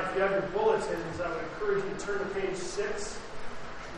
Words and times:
if 0.00 0.14
you 0.14 0.22
have 0.22 0.32
your 0.32 0.48
bulletins, 0.50 1.20
I 1.20 1.28
would 1.28 1.42
encourage 1.54 1.84
you 1.84 1.90
to 1.90 2.00
turn 2.00 2.18
to 2.18 2.26
page 2.34 2.56
6, 2.56 3.18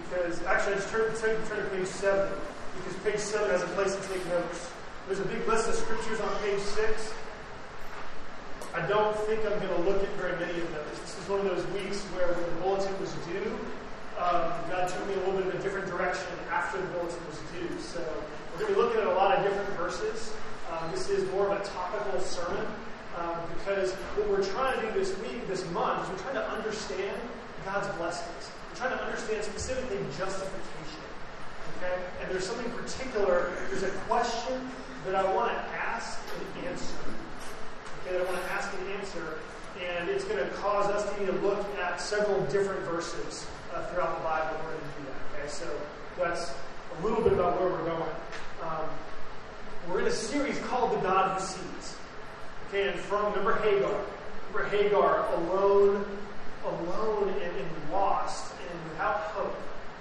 because 0.04 0.42
actually, 0.44 0.74
I 0.74 0.76
just 0.76 0.90
turn, 0.90 1.14
turn, 1.16 1.36
turn 1.48 1.64
to 1.64 1.70
page 1.70 1.86
7, 1.86 2.32
because 2.76 2.96
page 3.02 3.20
7 3.20 3.50
has 3.50 3.62
a 3.62 3.70
place 3.78 3.94
to 3.94 4.02
take 4.08 4.24
notes. 4.28 4.70
There's 5.06 5.20
a 5.20 5.24
big 5.24 5.46
list 5.46 5.68
of 5.68 5.74
scriptures 5.74 6.20
on 6.20 6.28
page 6.40 6.60
6. 6.60 7.14
I 8.74 8.86
don't 8.86 9.16
think 9.24 9.40
I'm 9.46 9.58
going 9.58 9.72
to 9.72 9.82
look 9.88 10.02
at 10.02 10.10
very 10.20 10.38
many 10.38 10.60
of 10.60 10.68
those. 10.74 11.00
This 11.00 11.16
is 11.16 11.28
one 11.28 11.40
of 11.40 11.48
those 11.48 11.64
weeks 11.72 12.02
where 12.12 12.28
when 12.28 12.44
the 12.44 12.60
bulletin 12.60 12.92
was 13.00 13.12
due, 13.24 13.56
um, 14.18 14.52
God 14.68 14.88
took 14.88 15.06
me 15.08 15.14
a 15.14 15.18
little 15.24 15.38
bit 15.40 15.46
of 15.46 15.54
a 15.54 15.62
different 15.62 15.88
direction 15.88 16.28
after 16.50 16.80
the 16.80 16.86
bulletin 16.88 17.20
was 17.28 17.40
due. 17.56 17.72
So 17.80 18.04
we're 18.52 18.68
going 18.68 18.74
to 18.74 18.74
be 18.74 18.80
looking 18.80 19.00
at 19.00 19.06
a 19.06 19.16
lot 19.16 19.36
of 19.36 19.44
different 19.44 19.70
verses. 19.80 20.34
Um, 20.72 20.90
this 20.90 21.08
is 21.08 21.30
more 21.32 21.48
of 21.48 21.60
a 21.60 21.64
topical 21.64 22.20
sermon 22.20 22.66
um, 23.16 23.40
because 23.56 23.92
what 23.92 24.28
we're 24.28 24.44
trying 24.44 24.80
to 24.80 24.86
do 24.86 24.98
this 24.98 25.16
week, 25.20 25.46
this 25.48 25.68
month, 25.70 26.04
is 26.04 26.10
we're 26.12 26.22
trying 26.30 26.34
to 26.34 26.48
understand 26.50 27.16
God's 27.64 27.88
blessings. 27.96 28.50
We're 28.70 28.76
trying 28.76 28.98
to 28.98 29.04
understand 29.04 29.44
specifically 29.44 29.98
justification. 30.18 31.06
Okay? 31.78 31.96
And 32.22 32.30
there's 32.30 32.46
something 32.46 32.70
particular, 32.72 33.52
there's 33.68 33.82
a 33.82 33.90
question 34.08 34.70
that 35.06 35.14
I 35.14 35.32
want 35.34 35.52
to 35.52 35.58
ask 35.76 36.18
and 36.56 36.66
answer. 36.66 36.96
Okay, 38.02 38.18
that 38.18 38.22
I 38.22 38.24
want 38.30 38.42
to 38.42 38.52
ask 38.52 38.70
and 38.78 38.88
answer. 39.00 39.38
And 39.80 40.08
it's 40.08 40.24
going 40.24 40.38
to 40.38 40.48
cause 40.56 40.86
us 40.86 41.10
to 41.12 41.20
need 41.20 41.26
to 41.26 41.38
look 41.40 41.64
at 41.78 42.00
several 42.00 42.40
different 42.46 42.80
verses 42.82 43.46
uh, 43.74 43.84
throughout 43.86 44.18
the 44.18 44.24
Bible 44.24 44.58
in 44.58 44.64
order 44.66 44.78
to 44.78 44.84
do 45.00 45.08
that. 45.08 45.38
Okay, 45.38 45.48
so 45.48 45.68
that's 46.18 46.52
a 46.98 47.06
little 47.06 47.22
bit 47.22 47.32
about 47.32 47.60
where 47.60 47.70
we're 47.70 47.84
going. 47.84 48.14
Um, 48.62 48.88
we're 49.88 50.00
in 50.00 50.06
a 50.06 50.12
series 50.12 50.58
called 50.60 50.92
The 50.92 51.00
God 51.00 51.38
Who 51.38 51.46
Sees. 51.46 51.95
And 52.74 52.98
from, 52.98 53.32
remember 53.32 53.56
Hagar. 53.62 54.00
Remember 54.52 54.76
Hagar, 54.76 55.34
alone, 55.34 56.04
alone 56.64 57.28
and, 57.28 57.56
and 57.56 57.92
lost 57.92 58.52
and 58.70 58.90
without 58.90 59.16
hope. 59.16 59.56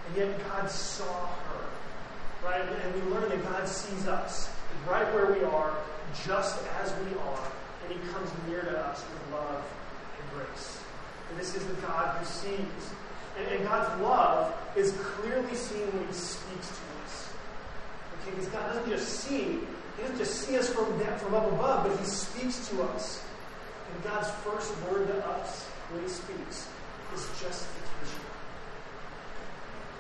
And 0.08 0.17
yet 0.17 0.47
God 0.47 0.69
saw 0.69 1.27
her. 1.27 1.66
Right? 2.43 2.61
And, 2.61 2.81
and 2.81 2.95
we 2.95 3.11
learn 3.11 3.30
that 3.30 3.43
God 3.43 3.67
sees 3.67 4.08
us 4.08 4.49
right 4.88 5.11
where 5.13 5.33
we 5.33 5.43
are, 5.43 5.75
just 6.25 6.61
as 6.81 6.93
we 7.05 7.17
are, 7.19 7.47
and 7.83 7.93
He 7.93 8.08
comes 8.09 8.30
near 8.47 8.61
to 8.61 8.80
us 8.80 9.03
with 9.11 9.33
love 9.33 9.63
and 10.19 10.30
grace. 10.31 10.80
And 11.30 11.39
this 11.39 11.55
is 11.55 11.66
the 11.66 11.73
God 11.75 12.17
who 12.17 12.25
sees. 12.25 12.93
And, 13.38 13.47
and 13.47 13.63
God's 13.66 14.02
love 14.02 14.53
is 14.75 14.91
clearly 15.02 15.55
seen 15.55 15.88
when 15.88 16.08
He 16.08 16.13
speaks 16.13 16.67
to 16.67 17.03
us. 17.03 17.33
Okay, 18.21 18.31
because 18.31 18.47
God 18.47 18.73
doesn't 18.73 18.89
just 18.89 19.08
see, 19.08 19.59
He 19.95 20.01
doesn't 20.01 20.17
just 20.17 20.41
see 20.41 20.57
us 20.57 20.69
from, 20.69 20.99
from 20.99 21.33
up 21.33 21.51
above, 21.51 21.88
but 21.88 21.99
He 21.99 22.05
speaks 22.05 22.67
to 22.69 22.83
us. 22.83 23.23
And 23.93 24.03
God's 24.03 24.29
first 24.43 24.73
word 24.83 25.07
to 25.07 25.27
us 25.27 25.63
when 25.91 26.03
He 26.03 26.09
speaks 26.09 26.67
is 27.13 27.27
justification. 27.39 28.21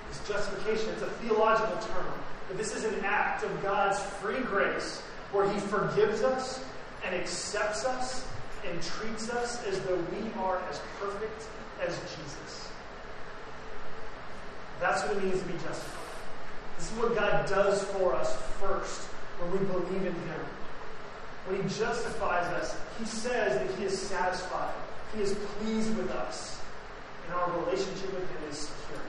It's 0.09 0.27
justification. 0.27 0.89
It's 0.93 1.01
a 1.01 1.09
theological 1.21 1.77
term. 1.87 2.13
But 2.47 2.57
this 2.57 2.75
is 2.75 2.83
an 2.83 3.03
act 3.03 3.43
of 3.43 3.63
God's 3.63 3.99
free 3.99 4.41
grace 4.41 4.99
where 5.31 5.49
He 5.49 5.59
forgives 5.59 6.21
us 6.21 6.63
and 7.05 7.15
accepts 7.15 7.85
us 7.85 8.27
and 8.67 8.81
treats 8.81 9.29
us 9.29 9.63
as 9.65 9.79
though 9.81 9.95
we 9.95 10.41
are 10.41 10.61
as 10.69 10.81
perfect 10.99 11.47
as 11.85 11.97
Jesus. 11.99 12.69
That's 14.79 15.03
what 15.03 15.17
it 15.17 15.23
means 15.23 15.39
to 15.39 15.45
be 15.47 15.53
justified. 15.53 16.01
This 16.77 16.91
is 16.91 16.97
what 16.97 17.15
God 17.15 17.47
does 17.47 17.83
for 17.85 18.13
us 18.13 18.35
first 18.59 19.07
when 19.39 19.51
we 19.51 19.59
believe 19.65 20.05
in 20.05 20.13
Him. 20.13 20.41
When 21.47 21.61
He 21.61 21.69
justifies 21.69 22.45
us, 22.53 22.75
He 22.99 23.05
says 23.05 23.59
that 23.59 23.77
He 23.77 23.85
is 23.85 23.99
satisfied, 23.99 24.73
He 25.15 25.21
is 25.21 25.33
pleased 25.33 25.95
with 25.97 26.11
us, 26.11 26.59
and 27.25 27.35
our 27.35 27.51
relationship 27.59 28.13
with 28.13 28.29
Him 28.29 28.49
is 28.49 28.57
secure. 28.57 29.01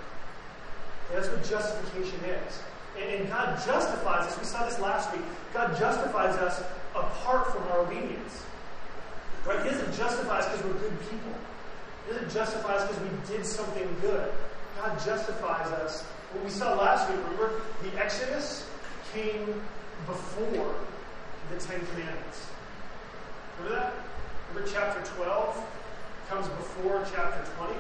That's 1.13 1.29
what 1.29 1.45
justification 1.45 2.19
is. 2.25 2.63
And, 2.99 3.21
and 3.21 3.29
God 3.29 3.57
justifies 3.65 4.27
us. 4.27 4.39
We 4.39 4.45
saw 4.45 4.67
this 4.67 4.79
last 4.81 5.13
week. 5.13 5.25
God 5.53 5.77
justifies 5.79 6.35
us 6.37 6.63
apart 6.95 7.53
from 7.53 7.63
our 7.69 7.81
obedience. 7.81 8.43
Right? 9.47 9.63
He 9.63 9.71
doesn't 9.71 9.95
justify 9.97 10.39
us 10.41 10.47
because 10.47 10.65
we're 10.65 10.81
good 10.81 10.99
people. 11.11 11.33
He 12.07 12.15
doesn't 12.15 12.33
justify 12.33 12.75
us 12.75 12.89
because 12.89 13.03
we 13.03 13.37
did 13.37 13.47
something 13.47 13.97
good. 14.01 14.33
God 14.77 14.99
justifies 15.05 15.67
us. 15.73 16.03
What 16.33 16.45
we 16.45 16.51
saw 16.51 16.75
last 16.75 17.09
week, 17.11 17.19
remember, 17.25 17.61
the 17.83 17.97
Exodus 18.03 18.69
came 19.13 19.63
before 20.07 20.75
the 21.51 21.57
Ten 21.59 21.81
Commandments. 21.87 22.47
Remember 23.59 23.81
that? 23.81 23.93
Remember 24.51 24.71
chapter 24.71 25.03
12 25.15 25.65
comes 26.29 26.49
before 26.49 27.07
chapter 27.15 27.51
20? 27.57 27.75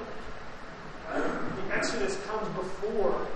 The 1.12 1.74
Exodus 1.74 2.18
comes 2.26 2.48
before 2.56 3.26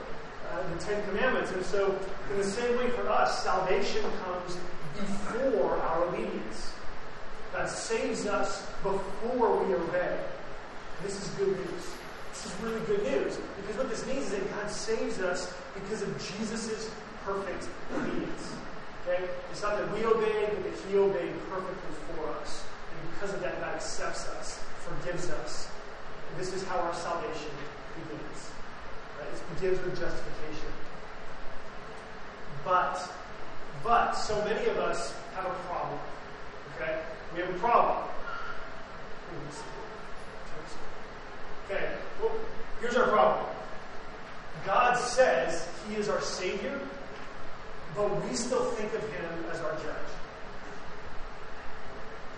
uh, 0.50 0.74
the 0.74 0.84
Ten 0.84 1.04
Commandments. 1.08 1.52
And 1.52 1.64
so, 1.64 1.96
in 2.30 2.38
the 2.38 2.44
same 2.44 2.76
way 2.78 2.90
for 2.90 3.08
us, 3.08 3.42
salvation 3.42 4.02
comes 4.24 4.56
before 4.94 5.76
our 5.76 6.04
obedience. 6.04 6.72
God 7.52 7.68
saves 7.68 8.26
us 8.26 8.66
before 8.82 9.64
we 9.64 9.74
obey. 9.74 10.18
This 11.02 11.20
is 11.20 11.28
good 11.34 11.48
news. 11.48 11.84
This 12.30 12.46
is 12.46 12.52
really 12.62 12.80
good 12.86 13.02
news. 13.02 13.38
Because 13.60 13.76
what 13.76 13.90
this 13.90 14.06
means 14.06 14.26
is 14.26 14.30
that 14.30 14.50
God 14.54 14.70
saves 14.70 15.18
us 15.20 15.52
because 15.74 16.02
of 16.02 16.08
Jesus' 16.18 16.90
perfect 17.24 17.68
obedience. 17.94 18.52
Okay? 19.10 19.24
It's 19.50 19.62
not 19.62 19.76
that 19.76 19.92
we 19.92 20.04
obeyed, 20.04 20.50
but 20.50 20.64
that 20.64 20.88
He 20.88 20.96
obeyed 20.96 21.34
perfectly 21.50 21.94
for 22.14 22.28
us. 22.40 22.64
And 22.92 23.14
because 23.14 23.34
of 23.34 23.40
that, 23.40 23.60
God 23.60 23.74
accepts 23.74 24.28
us, 24.28 24.62
forgives 24.78 25.30
us. 25.30 25.68
And 26.30 26.40
this 26.40 26.52
is 26.52 26.64
how 26.64 26.78
our 26.78 26.94
salvation 26.94 27.50
begins. 27.96 28.50
Right? 29.18 29.28
It 29.28 29.54
begins 29.54 29.84
with 29.84 29.98
justification. 29.98 30.70
But, 32.64 33.10
but, 33.82 34.12
so 34.12 34.36
many 34.44 34.68
of 34.68 34.78
us 34.78 35.14
have 35.34 35.46
a 35.46 35.54
problem. 35.66 35.98
Okay? 36.76 37.00
We 37.34 37.40
have 37.40 37.50
a 37.50 37.58
problem. 37.58 38.06
Okay, 41.70 41.92
well, 42.20 42.32
here's 42.80 42.96
our 42.96 43.06
problem. 43.06 43.46
God 44.66 44.98
says 44.98 45.68
He 45.88 45.94
is 45.94 46.08
our 46.08 46.20
Savior, 46.20 46.80
but 47.96 48.28
we 48.28 48.34
still 48.36 48.64
think 48.72 48.92
of 48.94 49.02
Him 49.12 49.44
as 49.52 49.60
our 49.60 49.72
judge. 49.72 50.10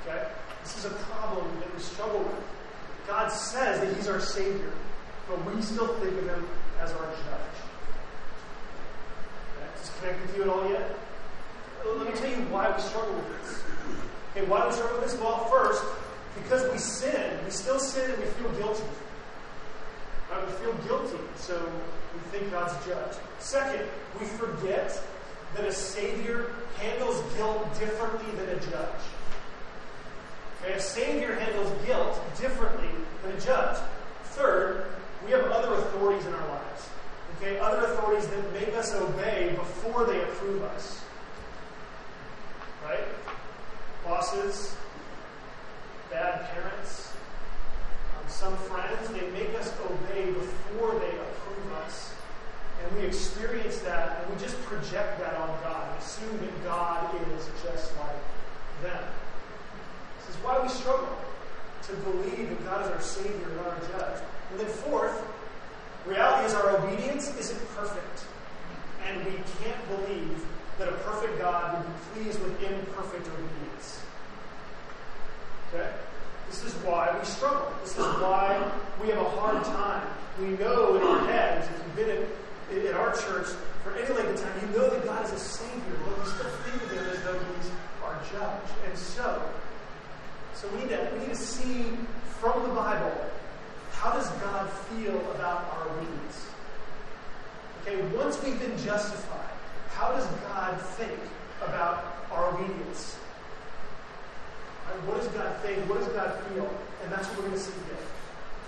Okay? 0.06 0.28
This 0.62 0.78
is 0.78 0.84
a 0.86 0.90
problem 0.90 1.46
that 1.60 1.74
we 1.74 1.80
struggle 1.80 2.20
with. 2.20 2.44
God 3.06 3.28
says 3.28 3.80
that 3.80 3.96
He's 3.96 4.08
our 4.08 4.20
Savior, 4.20 4.72
but 5.28 5.54
we 5.54 5.60
still 5.62 5.88
think 5.98 6.18
of 6.18 6.26
Him 6.26 6.48
as 6.80 6.90
our 6.92 7.06
judge. 7.06 7.56
Okay? 9.56 9.66
Does 9.78 9.90
connect 10.00 10.20
with 10.26 10.36
you 10.36 10.42
at 10.42 10.48
all 10.48 10.68
yet? 10.68 10.98
Let 11.84 12.14
me 12.14 12.20
tell 12.20 12.30
you 12.30 12.46
why 12.46 12.74
we 12.74 12.80
struggle 12.80 13.14
with 13.14 13.42
this. 13.42 13.62
Okay, 14.30 14.46
why 14.46 14.62
do 14.62 14.68
we 14.68 14.72
struggle 14.74 15.00
with 15.00 15.10
this? 15.10 15.20
Well, 15.20 15.44
first, 15.46 15.84
because 16.42 16.70
we 16.70 16.78
sin. 16.78 17.38
We 17.44 17.50
still 17.50 17.78
sin 17.78 18.10
and 18.10 18.18
we 18.20 18.26
feel 18.26 18.50
guilty. 18.52 18.84
Right? 20.30 20.46
We 20.46 20.52
feel 20.52 20.74
guilty, 20.86 21.18
so 21.36 21.60
we 22.14 22.20
think 22.38 22.50
God's 22.52 22.72
judge. 22.86 23.16
Second, 23.40 23.86
we 24.20 24.26
forget 24.26 25.02
that 25.54 25.64
a 25.64 25.72
Savior 25.72 26.50
handles 26.78 27.20
guilt 27.36 27.78
differently 27.78 28.30
than 28.36 28.48
a 28.48 28.60
judge. 28.60 29.02
Okay, 30.62 30.74
a 30.74 30.80
Savior 30.80 31.34
handles 31.34 31.70
guilt 31.86 32.20
differently 32.40 32.88
than 33.22 33.32
a 33.32 33.40
judge. 33.40 33.78
Third, 34.24 34.86
we 35.24 35.32
have 35.32 35.44
other 35.44 35.74
authorities 35.74 36.26
in 36.26 36.34
our 36.34 36.48
lives. 36.48 36.88
Okay, 37.36 37.58
other 37.58 37.84
authorities 37.84 38.28
that 38.28 38.52
make 38.52 38.74
us 38.74 38.94
obey 38.94 39.54
before 39.56 40.04
they 40.04 40.22
approve 40.22 40.62
us. 40.62 41.02
Right? 42.84 43.04
Bosses, 44.04 44.76
bad 46.10 46.48
parents, 46.50 47.12
um, 48.16 48.28
some 48.28 48.56
friends, 48.56 49.08
they 49.08 49.28
make 49.30 49.54
us 49.58 49.72
obey 49.84 50.30
before 50.32 50.92
they 50.98 51.08
approve 51.08 51.72
us. 51.84 52.14
And 52.82 52.96
we 52.96 53.06
experience 53.06 53.78
that 53.80 54.18
and 54.24 54.34
we 54.34 54.40
just 54.40 54.60
project 54.62 55.18
that 55.20 55.34
on 55.36 55.48
God 55.62 55.88
and 55.88 56.02
assume 56.02 56.38
that 56.38 56.64
God 56.64 57.14
is 57.36 57.48
just 57.62 57.96
like 57.98 58.16
them. 58.82 59.04
This 60.18 60.36
is 60.36 60.42
why 60.42 60.60
we 60.60 60.68
struggle 60.68 61.08
to 61.82 61.92
believe 61.94 62.48
that 62.48 62.64
God 62.64 62.84
is 62.84 62.90
our 62.90 63.00
Savior 63.00 63.48
and 63.50 63.60
our 63.60 63.78
judge. 63.92 64.22
And 64.50 64.60
then, 64.60 64.66
fourth, 64.66 65.24
reality 66.06 66.46
is 66.46 66.54
our 66.54 66.76
obedience 66.78 67.36
isn't 67.38 67.68
perfect. 67.74 68.24
And 69.06 69.24
we 69.24 69.32
can't 69.62 69.88
believe 69.88 70.44
that 70.78 70.88
a 70.88 70.92
perfect 70.92 71.38
God 71.38 71.76
would 71.76 71.86
be 71.86 72.22
pleased 72.22 72.40
with 72.42 72.62
imperfect 72.62 73.26
obedience. 73.26 74.02
Okay? 75.72 75.90
This 76.48 76.64
is 76.64 76.74
why 76.84 77.16
we 77.18 77.24
struggle. 77.24 77.72
This 77.82 77.92
is 77.92 78.04
why 78.04 78.70
we 79.00 79.08
have 79.08 79.18
a 79.18 79.30
hard 79.30 79.64
time. 79.64 80.06
We 80.40 80.48
know 80.48 80.96
in 80.96 81.02
our 81.02 81.26
heads, 81.26 81.66
if 81.66 81.76
you've 81.78 81.96
been 81.96 82.16
in, 82.16 82.26
in 82.78 82.94
our 82.94 83.12
church 83.12 83.48
for 83.84 83.94
any 83.94 84.08
length 84.14 84.40
of 84.40 84.40
time, 84.40 84.60
you 84.60 84.78
know 84.78 84.88
that 84.88 85.04
God 85.04 85.24
is 85.24 85.32
a 85.32 85.38
Savior, 85.38 85.96
but 86.04 86.18
we 86.18 86.24
still 86.24 86.50
think 86.50 86.82
of 86.82 86.90
Him 86.90 87.04
as 87.10 87.22
though 87.22 87.38
He's 87.38 87.70
our 88.02 88.16
judge. 88.32 88.70
And 88.88 88.96
so, 88.96 89.42
so 90.54 90.68
we 90.68 90.80
need 90.80 90.90
to, 90.90 91.10
we 91.14 91.20
need 91.20 91.30
to 91.30 91.36
see 91.36 91.86
from 92.40 92.62
the 92.62 92.74
Bible, 92.74 93.12
how 93.92 94.12
does 94.12 94.28
God 94.42 94.68
feel 94.70 95.18
about 95.32 95.70
our 95.72 95.88
obedience? 95.90 96.46
Okay, 97.82 98.00
once 98.16 98.42
we've 98.42 98.58
been 98.58 98.76
justified, 98.78 99.50
how 99.90 100.12
does 100.12 100.26
God 100.48 100.80
think 100.80 101.18
about 101.60 102.16
our 102.30 102.54
obedience? 102.54 103.18
Right, 104.86 105.06
what 105.06 105.18
does 105.18 105.28
God 105.28 105.56
think? 105.62 105.78
What 105.88 105.98
does 106.00 106.08
God 106.08 106.42
feel? 106.44 106.68
And 107.02 107.12
that's 107.12 107.28
what 107.28 107.38
we're 107.38 107.48
going 107.48 107.58
to 107.58 107.60
see 107.60 107.72
today. 107.72 108.02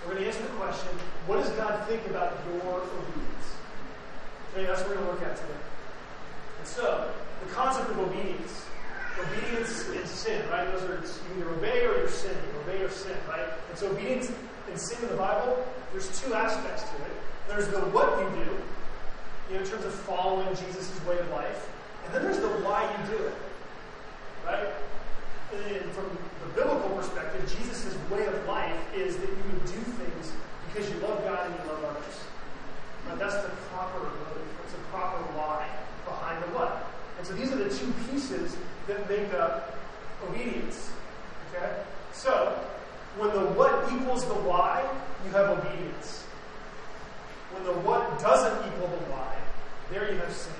We're 0.05 0.13
going 0.13 0.23
to 0.23 0.29
answer 0.29 0.43
the 0.43 0.55
question 0.59 0.89
what 1.27 1.37
does 1.37 1.49
God 1.51 1.87
think 1.87 2.05
about 2.07 2.37
your 2.47 2.79
obedience? 2.79 3.34
Okay, 4.55 4.67
that's 4.67 4.79
what 4.83 4.91
we're 4.91 5.03
going 5.03 5.07
to 5.07 5.13
look 5.19 5.23
at 5.23 5.35
today. 5.35 5.59
And 6.59 6.65
so, 6.65 7.11
the 7.43 7.51
concept 7.51 7.89
of 7.89 7.99
obedience. 7.99 8.63
Obedience 9.19 9.83
is 9.89 10.09
sin, 10.09 10.47
right? 10.49 10.63
Those 10.71 10.83
are 10.83 10.95
you 10.95 11.41
either 11.41 11.49
obey 11.49 11.85
or 11.85 11.97
you're 11.97 12.07
sinning. 12.07 12.37
Obey 12.63 12.81
or 12.81 12.89
sin, 12.89 13.17
right? 13.27 13.51
And 13.69 13.77
so 13.77 13.91
obedience 13.91 14.31
and 14.71 14.79
sin 14.79 15.03
in 15.03 15.09
the 15.09 15.17
Bible, 15.17 15.59
there's 15.91 16.07
two 16.21 16.33
aspects 16.33 16.83
to 16.83 16.95
it. 17.03 17.11
There's 17.49 17.67
the 17.67 17.81
what 17.91 18.17
you 18.17 18.29
do, 18.45 18.51
you 19.51 19.55
know, 19.55 19.59
in 19.59 19.67
terms 19.67 19.83
of 19.83 19.93
following 19.93 20.47
Jesus' 20.55 21.03
way 21.03 21.19
of 21.19 21.29
life. 21.31 21.69
And 22.05 22.15
then 22.15 22.23
there's 22.23 22.39
the 22.39 22.47
why 22.63 22.87
you 22.87 23.17
do 23.17 23.23
it. 23.25 23.35
Right? 24.45 24.71
And 25.51 25.91
from 25.91 26.17
the 26.39 26.47
biblical 26.55 26.95
perspective, 26.95 27.43
Jesus' 27.59 27.93
way 28.09 28.25
of 28.25 28.47
life 28.47 28.95
is 28.95 29.17
that 29.17 29.27
you 29.27 29.43
would 29.51 29.65
do 29.65 29.83
things 29.99 30.31
because 30.67 30.89
you 30.89 30.95
love 30.99 31.21
God 31.25 31.45
and 31.45 31.55
you 31.59 31.71
love 31.71 31.83
others. 31.83 32.15
Now, 33.07 33.15
that's 33.15 33.35
the 33.35 33.49
proper. 33.71 34.09
It's 34.63 34.73
a 34.73 34.77
proper 34.91 35.21
why 35.33 35.67
behind 36.05 36.43
the 36.43 36.47
what. 36.47 36.91
And 37.17 37.27
so 37.27 37.33
these 37.33 37.51
are 37.51 37.57
the 37.57 37.69
two 37.69 37.91
pieces 38.09 38.55
that 38.87 39.09
make 39.09 39.33
up 39.33 39.77
obedience. 40.27 40.91
Okay? 41.53 41.71
So, 42.13 42.57
when 43.17 43.29
the 43.31 43.51
what 43.55 43.91
equals 43.93 44.25
the 44.25 44.33
why, 44.33 44.87
you 45.23 45.31
have 45.31 45.57
obedience. 45.57 46.23
When 47.53 47.63
the 47.63 47.73
what 47.87 48.19
doesn't 48.19 48.67
equal 48.67 48.87
the 48.87 49.03
why, 49.11 49.35
there 49.91 50.11
you 50.11 50.17
have 50.19 50.33
sin. 50.33 50.51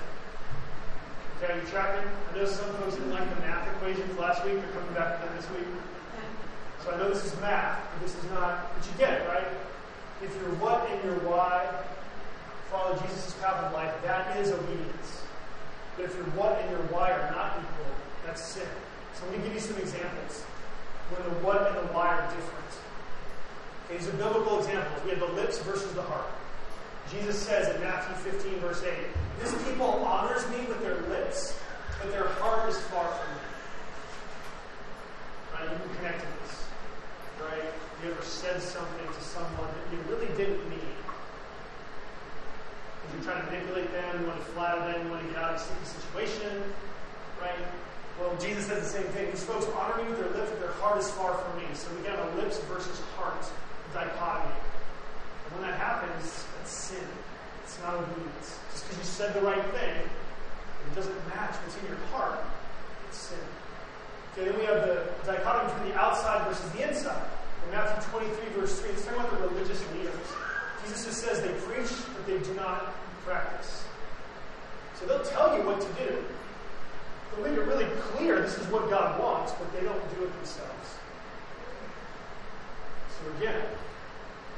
Okay, 1.36 1.52
are 1.52 1.60
you 1.60 1.66
tracking? 1.68 2.08
I 2.32 2.36
know 2.38 2.46
some 2.46 2.72
folks 2.76 2.94
didn't 2.94 3.10
like 3.10 3.28
the 3.28 3.40
math 3.42 3.68
equations 3.76 4.18
last 4.18 4.42
week. 4.44 4.54
They're 4.54 4.72
coming 4.72 4.94
back 4.94 5.20
to 5.20 5.26
them 5.26 5.36
this 5.36 5.50
week. 5.50 5.68
So 6.82 6.92
I 6.92 6.96
know 6.96 7.10
this 7.10 7.24
is 7.24 7.38
math, 7.40 7.82
but 7.92 8.00
this 8.00 8.16
is 8.16 8.24
not, 8.30 8.72
but 8.72 8.86
you 8.86 8.92
get 8.96 9.20
it, 9.20 9.28
right? 9.28 9.46
If 10.22 10.34
your 10.40 10.54
what 10.56 10.88
and 10.88 11.04
your 11.04 11.18
why 11.28 11.66
follow 12.70 12.98
Jesus' 13.06 13.34
path 13.40 13.64
of 13.64 13.72
life, 13.72 13.92
that 14.02 14.36
is 14.38 14.52
obedience. 14.52 15.22
But 15.96 16.06
if 16.06 16.14
your 16.14 16.24
what 16.36 16.60
and 16.60 16.70
your 16.70 16.82
why 16.92 17.12
are 17.12 17.30
not 17.30 17.58
equal, 17.58 17.94
that's 18.24 18.42
sin. 18.42 18.68
So 19.14 19.24
let 19.26 19.38
me 19.38 19.44
give 19.44 19.54
you 19.54 19.60
some 19.60 19.78
examples 19.78 20.42
when 21.10 21.22
the 21.24 21.34
what 21.40 21.66
and 21.68 21.76
the 21.76 21.92
why 21.92 22.08
are 22.08 22.26
different. 22.34 22.72
Okay, 23.86 23.98
these 23.98 24.08
are 24.08 24.18
biblical 24.18 24.58
examples. 24.58 25.04
We 25.04 25.10
have 25.10 25.20
the 25.20 25.32
lips 25.38 25.58
versus 25.60 25.92
the 25.94 26.02
heart. 26.02 26.26
Jesus 27.10 27.38
says 27.38 27.74
in 27.74 27.80
Matthew 27.80 28.32
15, 28.32 28.58
verse 28.58 28.82
8, 28.82 28.92
This 29.40 29.54
people 29.64 29.86
honors 30.04 30.42
me 30.50 30.58
with 30.66 30.80
their 30.80 31.00
lips, 31.08 31.56
but 32.00 32.10
their 32.10 32.26
heart 32.42 32.68
is 32.68 32.76
far 32.90 33.06
from 33.06 33.30
me. 33.30 33.42
Right? 35.54 35.70
You 35.70 35.78
can 35.78 35.96
connect 35.96 36.20
to 36.20 36.26
this. 36.42 36.66
Right? 37.40 37.70
You 38.02 38.10
ever 38.10 38.22
said 38.22 38.60
something 38.60 39.06
to 39.06 39.22
someone 39.22 39.70
that 39.70 39.86
you 39.92 40.02
really 40.10 40.34
didn't 40.36 40.68
mean? 40.68 40.95
You're 43.16 43.32
trying 43.32 43.40
to 43.40 43.50
manipulate 43.50 43.88
them, 43.92 44.20
you 44.20 44.26
want 44.28 44.44
to 44.44 44.46
flatter 44.52 44.92
them, 44.92 45.06
you 45.06 45.10
want 45.10 45.24
to 45.24 45.32
get 45.32 45.40
out 45.40 45.56
of 45.56 45.56
a 45.56 45.64
sticky 45.64 45.88
situation. 45.88 46.52
Right? 47.40 47.64
Well, 48.20 48.36
Jesus 48.36 48.68
says 48.68 48.84
the 48.84 48.92
same 49.00 49.08
thing. 49.16 49.30
These 49.32 49.44
folks 49.44 49.64
honor 49.72 50.04
me 50.04 50.08
with 50.12 50.20
their 50.20 50.32
lips, 50.36 50.52
but 50.52 50.60
their 50.60 50.76
heart 50.84 51.00
is 51.00 51.08
far 51.16 51.32
from 51.32 51.56
me. 51.56 51.64
So 51.72 51.88
we 51.96 52.04
got 52.04 52.20
a 52.20 52.28
lips 52.36 52.58
versus 52.68 53.00
heart 53.16 53.40
dichotomy. 53.96 54.52
And 54.52 55.50
when 55.56 55.70
that 55.70 55.80
happens, 55.80 56.44
that's 56.56 56.70
sin. 56.70 57.08
It's 57.64 57.80
not 57.80 57.94
obedience. 57.94 58.60
Just 58.72 58.84
because 58.84 58.98
you 59.00 59.08
said 59.08 59.32
the 59.32 59.40
right 59.40 59.64
thing, 59.72 59.96
it 59.96 60.92
doesn't 60.94 61.16
match 61.32 61.56
what's 61.64 61.76
in 61.80 61.88
your 61.88 62.00
heart. 62.12 62.40
It's 63.08 63.32
sin. 63.32 63.46
Okay, 64.32 64.48
then 64.48 64.58
we 64.60 64.64
have 64.68 64.84
the 64.84 65.08
dichotomy 65.24 65.72
between 65.72 65.92
the 65.92 65.98
outside 65.98 66.44
versus 66.48 66.68
the 66.72 66.88
inside. 66.88 67.24
In 67.64 67.70
Matthew 67.72 68.12
23, 68.12 68.60
verse 68.60 68.80
3, 68.80 68.90
it's 68.90 69.04
talking 69.04 69.20
about 69.20 69.40
the 69.40 69.48
religious 69.48 69.80
leaders. 69.96 70.28
Jesus 70.84 71.04
just 71.04 71.24
says 71.24 71.40
they 71.40 71.52
preach, 71.64 71.90
but 72.12 72.26
they 72.26 72.38
do 72.38 72.54
not 72.54 72.94
practice. 73.26 73.84
So 74.98 75.06
they'll 75.06 75.24
tell 75.24 75.56
you 75.56 75.66
what 75.66 75.80
to 75.80 75.88
do. 76.02 76.24
They'll 77.34 77.44
make 77.44 77.58
it 77.58 77.66
really 77.66 77.86
clear 78.14 78.40
this 78.40 78.56
is 78.56 78.66
what 78.68 78.88
God 78.88 79.20
wants, 79.20 79.52
but 79.52 79.70
they 79.74 79.84
don't 79.84 80.00
do 80.16 80.24
it 80.24 80.32
themselves. 80.36 80.96
So 83.10 83.36
again, 83.38 83.62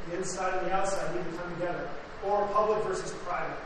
the 0.09 0.17
inside 0.17 0.59
and 0.59 0.67
the 0.67 0.73
outside 0.73 1.15
need 1.15 1.25
to 1.25 1.37
come 1.39 1.55
together. 1.55 1.89
Or 2.25 2.47
public 2.49 2.85
versus 2.85 3.13
private. 3.25 3.59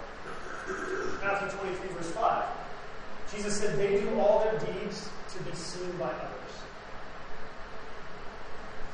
Matthew 1.22 1.58
23, 1.58 1.88
verse 1.96 2.10
5. 2.12 2.44
Jesus 3.32 3.56
said 3.56 3.78
they 3.78 4.00
do 4.00 4.20
all 4.20 4.44
their 4.44 4.58
deeds 4.58 5.08
to 5.34 5.42
be 5.42 5.56
seen 5.56 5.90
by 5.98 6.06
others. 6.06 6.52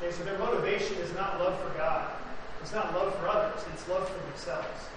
Okay, 0.01 0.13
so 0.13 0.25
their 0.25 0.39
motivation 0.39 0.97
is 0.99 1.13
not 1.15 1.41
love 1.41 1.61
for 1.61 1.77
God. 1.77 2.11
It's 2.63 2.73
not 2.73 2.95
love 2.95 3.15
for 3.17 3.29
others. 3.29 3.61
It's 3.73 3.89
love 3.89 4.09
for 4.09 4.31
themselves. 4.31 4.89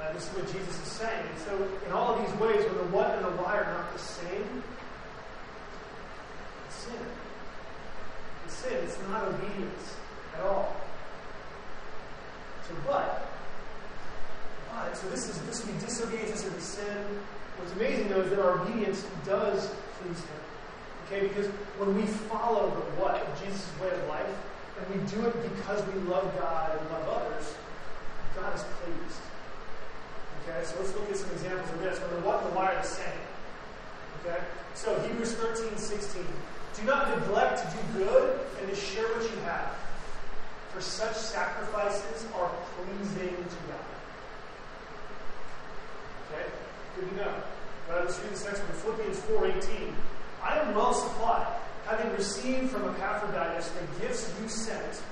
Uh, 0.00 0.12
this 0.12 0.28
is 0.28 0.36
what 0.36 0.46
Jesus 0.52 0.82
is 0.82 0.92
saying. 0.92 1.26
And 1.26 1.38
so, 1.40 1.68
in 1.86 1.92
all 1.92 2.14
of 2.14 2.20
these 2.20 2.40
ways, 2.40 2.64
when 2.64 2.76
the 2.76 2.90
what 2.94 3.14
and 3.16 3.24
the 3.24 3.30
why 3.42 3.58
are 3.58 3.64
not 3.64 3.92
the 3.92 3.98
same, 3.98 4.62
it's 6.66 6.76
sin. 6.76 7.06
It's 8.44 8.54
sin. 8.54 8.74
It's 8.84 8.98
not 9.08 9.24
obedience 9.24 9.96
at 10.36 10.44
all. 10.44 10.76
So, 12.68 12.74
but, 12.86 13.28
but, 14.72 14.96
so 14.96 15.08
this 15.08 15.28
is 15.28 15.40
this 15.42 15.64
would 15.64 15.74
be 15.74 15.80
disobedience, 15.80 16.42
this 16.42 16.44
would 16.44 16.56
be 16.56 16.60
sin. 16.60 17.04
What's 17.58 17.72
amazing 17.72 18.08
though 18.08 18.20
is 18.20 18.30
that 18.30 18.38
our 18.38 18.60
obedience 18.60 19.06
does 19.24 19.70
please 20.00 20.20
Him. 20.20 20.42
Okay, 21.06 21.28
because 21.28 21.46
when 21.78 21.94
we 21.94 22.02
follow 22.02 22.68
the 22.68 23.00
what 23.00 23.22
of 23.22 23.44
Jesus' 23.44 23.70
way 23.80 23.88
of 23.88 24.08
life, 24.08 24.34
and 24.76 24.84
we 24.92 25.08
do 25.08 25.24
it 25.26 25.54
because 25.54 25.80
we 25.86 26.00
love 26.00 26.26
God 26.38 26.76
and 26.76 26.90
love 26.90 27.22
others, 27.22 27.54
God 28.34 28.54
is 28.54 28.64
pleased. 28.82 29.20
Okay, 30.48 30.64
so 30.64 30.76
let's 30.78 30.94
look 30.94 31.10
at 31.10 31.16
some 31.16 31.30
examples 31.32 31.70
of 31.72 31.80
this. 31.80 31.98
The 31.98 32.20
what 32.22 32.42
and 32.42 32.52
the 32.52 32.56
why 32.56 32.72
are 32.72 32.76
the 32.80 32.86
same. 32.86 33.20
Okay? 34.22 34.38
So 34.74 34.94
Hebrews 35.00 35.34
13, 35.34 35.76
16. 35.76 36.22
Do 36.76 36.82
not 36.84 37.18
neglect 37.18 37.62
to 37.62 37.76
do 37.76 38.04
good 38.04 38.40
and 38.60 38.70
to 38.70 38.76
share 38.76 39.06
what 39.08 39.22
you 39.22 39.40
have, 39.42 39.74
for 40.72 40.80
such 40.80 41.14
sacrifices 41.14 42.26
are 42.38 42.50
pleasing 42.78 43.34
to 43.34 43.58
God. 43.66 43.90
Okay? 46.30 46.46
Good 46.94 47.10
to 47.10 47.16
know. 47.16 47.34
Right, 47.88 48.04
let's 48.04 48.20
read 48.20 48.30
this 48.30 48.44
next 48.44 48.60
one. 48.60 48.72
Philippians 48.94 49.18
4, 49.20 49.46
18. 49.46 49.96
I 50.44 50.58
am 50.58 50.74
well 50.74 50.94
supplied, 50.94 51.46
having 51.86 52.12
received 52.12 52.70
from 52.70 52.84
Epaphroditus 52.84 53.70
the 53.70 54.06
gifts 54.06 54.32
you 54.40 54.48
sent, 54.48 55.02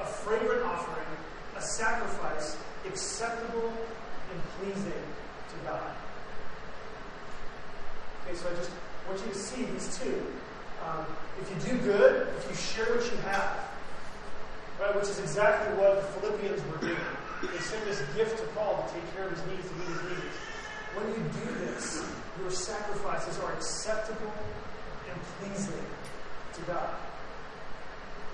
a 0.00 0.04
fragrant 0.04 0.64
offering, 0.64 1.06
a 1.56 1.62
sacrifice 1.62 2.56
acceptable 2.86 3.72
and 4.34 4.42
pleasing 4.58 4.92
to 4.92 5.56
God. 5.64 5.94
Okay, 8.26 8.36
so 8.36 8.50
I 8.50 8.54
just 8.54 8.70
want 9.06 9.20
you 9.20 9.32
to 9.32 9.38
see 9.38 9.64
these 9.64 9.98
two. 9.98 10.26
Um, 10.82 11.06
if 11.40 11.48
you 11.50 11.72
do 11.72 11.78
good, 11.84 12.28
if 12.38 12.50
you 12.50 12.56
share 12.56 12.86
what 12.94 13.04
you 13.04 13.16
have, 13.18 13.70
right, 14.80 14.94
which 14.94 15.08
is 15.08 15.18
exactly 15.20 15.72
what 15.78 15.96
the 15.96 16.20
Philippians 16.20 16.60
were 16.66 16.78
doing. 16.78 17.06
They 17.42 17.58
sent 17.58 17.84
this 17.84 18.02
gift 18.16 18.38
to 18.38 18.44
Paul 18.54 18.82
to 18.88 18.94
take 18.94 19.14
care 19.14 19.26
of 19.26 19.30
his 19.30 19.44
needs, 19.46 19.68
to 19.68 19.74
meet 19.76 19.88
his 19.88 20.02
needs. 20.10 20.36
When 20.96 21.06
you 21.08 21.20
do 21.30 21.66
this, 21.66 22.04
your 22.40 22.50
sacrifices 22.50 23.38
are 23.40 23.52
acceptable 23.52 24.32
and 25.10 25.20
pleasing 25.38 25.84
to 26.54 26.60
God. 26.62 26.94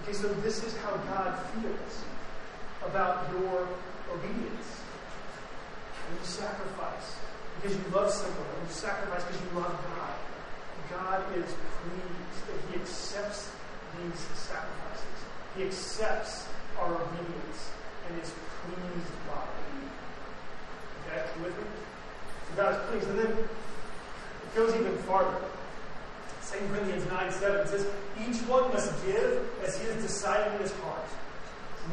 Okay, 0.02 0.12
so 0.12 0.28
this 0.45 0.64
is 0.64 0.76
how 0.78 0.97
God 1.12 1.38
feels 1.54 2.04
about 2.87 3.28
your 3.33 3.69
obedience. 4.12 4.80
When 6.11 6.19
you 6.19 6.26
sacrifice 6.26 7.14
because 7.55 7.76
you 7.79 7.85
love 7.95 8.11
someone, 8.11 8.43
when 8.59 8.67
you 8.67 8.75
sacrifice 8.75 9.23
because 9.23 9.38
you 9.47 9.61
love 9.61 9.79
God, 9.79 10.19
God 10.90 11.23
is 11.38 11.47
pleased 11.55 12.40
that 12.50 12.59
He 12.67 12.83
accepts 12.83 13.52
these 13.95 14.19
sacrifices. 14.35 15.19
He 15.55 15.62
accepts 15.62 16.49
our 16.81 16.95
obedience 16.95 17.71
and 18.09 18.21
is 18.21 18.35
pleased 18.67 19.14
by 19.31 19.47
it. 19.47 19.87
Okay, 21.07 21.43
with 21.45 21.55
me? 21.55 21.64
So 22.49 22.57
God 22.57 22.75
is 22.75 22.90
pleased. 22.90 23.09
And 23.11 23.19
then 23.21 23.38
it 23.38 24.55
goes 24.57 24.75
even 24.75 24.97
farther. 25.07 25.38
2 26.50 26.59
Corinthians 26.75 27.07
9 27.07 27.31
7 27.31 27.69
says, 27.69 27.87
Each 28.26 28.43
one 28.49 28.73
must 28.73 28.90
give 29.07 29.47
as 29.62 29.79
he 29.79 29.87
has 29.87 30.02
decided 30.02 30.55
in 30.55 30.62
his 30.62 30.73
heart, 30.83 31.07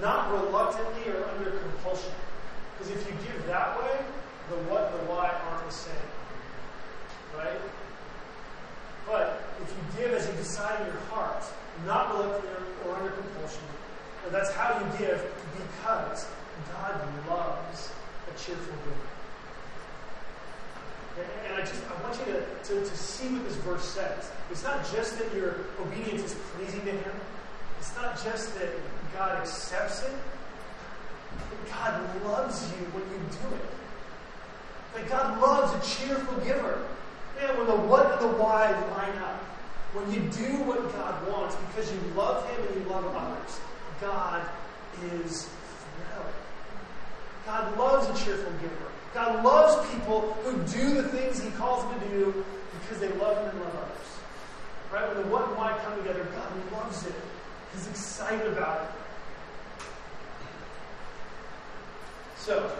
not 0.01 0.31
reluctantly 0.31 1.13
or 1.13 1.23
under 1.37 1.51
compulsion. 1.51 2.13
Because 2.77 2.93
if 2.93 3.07
you 3.07 3.13
give 3.25 3.45
that 3.47 3.77
way, 3.79 3.99
the 4.49 4.55
what 4.69 4.91
and 4.91 5.01
the 5.01 5.11
why 5.11 5.33
aren't 5.49 5.65
the 5.65 5.73
same. 5.73 6.09
Right? 7.35 7.59
But 9.05 9.41
if 9.61 9.69
you 9.69 10.03
give 10.03 10.13
as 10.13 10.27
you 10.27 10.33
decide 10.33 10.81
in 10.81 10.87
your 10.87 11.01
heart, 11.09 11.43
not 11.85 12.13
reluctantly 12.13 12.51
or 12.85 12.95
under 12.95 13.11
compulsion, 13.11 13.63
that's 14.31 14.51
how 14.51 14.77
you 14.77 14.97
give 14.97 15.23
because 15.55 16.27
God 16.71 17.01
loves 17.29 17.91
a 18.27 18.37
cheerful 18.37 18.75
giver. 18.83 19.07
And 21.47 21.55
I 21.55 21.61
just 21.61 21.81
I 21.89 22.03
want 22.03 22.19
you 22.19 22.33
to, 22.33 22.41
to, 22.41 22.89
to 22.89 22.97
see 22.97 23.27
what 23.29 23.43
this 23.45 23.55
verse 23.57 23.83
says. 23.83 24.31
It's 24.51 24.63
not 24.63 24.85
just 24.91 25.17
that 25.17 25.33
your 25.33 25.55
obedience 25.81 26.23
is 26.23 26.35
pleasing 26.53 26.81
to 26.81 26.91
Him. 26.91 27.15
It's 27.79 27.95
not 27.95 28.21
just 28.23 28.53
that 28.59 28.69
God 29.13 29.37
accepts 29.37 30.03
it. 30.03 30.13
But 31.49 31.69
God 31.69 32.23
loves 32.25 32.71
you 32.71 32.85
when 32.93 33.03
you 33.11 33.19
do 33.29 33.55
it. 33.55 33.69
That 34.95 35.09
God 35.09 35.41
loves 35.41 35.73
a 35.73 35.97
cheerful 35.97 36.37
giver. 36.41 36.85
Man, 37.39 37.57
when 37.57 37.67
the 37.67 37.75
what 37.75 38.11
and 38.13 38.21
the 38.21 38.37
why 38.37 38.71
line 38.97 39.17
up, 39.19 39.43
when 39.93 40.11
you 40.11 40.21
do 40.31 40.63
what 40.63 40.91
God 40.93 41.27
wants 41.27 41.55
because 41.67 41.91
you 41.91 41.99
love 42.15 42.47
Him 42.49 42.65
and 42.65 42.75
you 42.75 42.89
love 42.89 43.05
others, 43.15 43.59
God 44.01 44.41
is 45.13 45.49
thrilled. 45.83 46.33
God 47.45 47.77
loves 47.77 48.07
a 48.09 48.25
cheerful 48.25 48.51
giver. 48.59 48.91
God 49.13 49.43
loves 49.43 49.89
people 49.93 50.33
who 50.43 50.53
do 50.73 51.01
the 51.01 51.09
things 51.09 51.41
He 51.41 51.49
calls 51.51 51.83
them 51.83 51.99
to 51.99 52.09
do 52.09 52.45
because 52.81 52.99
they 52.99 53.09
love 53.17 53.37
Him 53.37 53.49
and 53.49 53.59
love 53.61 53.75
others. 53.75 54.07
Right? 54.91 55.07
When 55.07 55.23
the 55.23 55.29
what 55.31 55.47
and 55.47 55.57
why 55.57 55.77
come 55.85 55.97
together, 55.97 56.25
God 56.25 56.49
loves 56.71 57.05
it. 57.05 57.13
He's 57.73 57.87
excited 57.87 58.47
about 58.47 58.81
it. 58.83 58.89
So, 62.47 62.71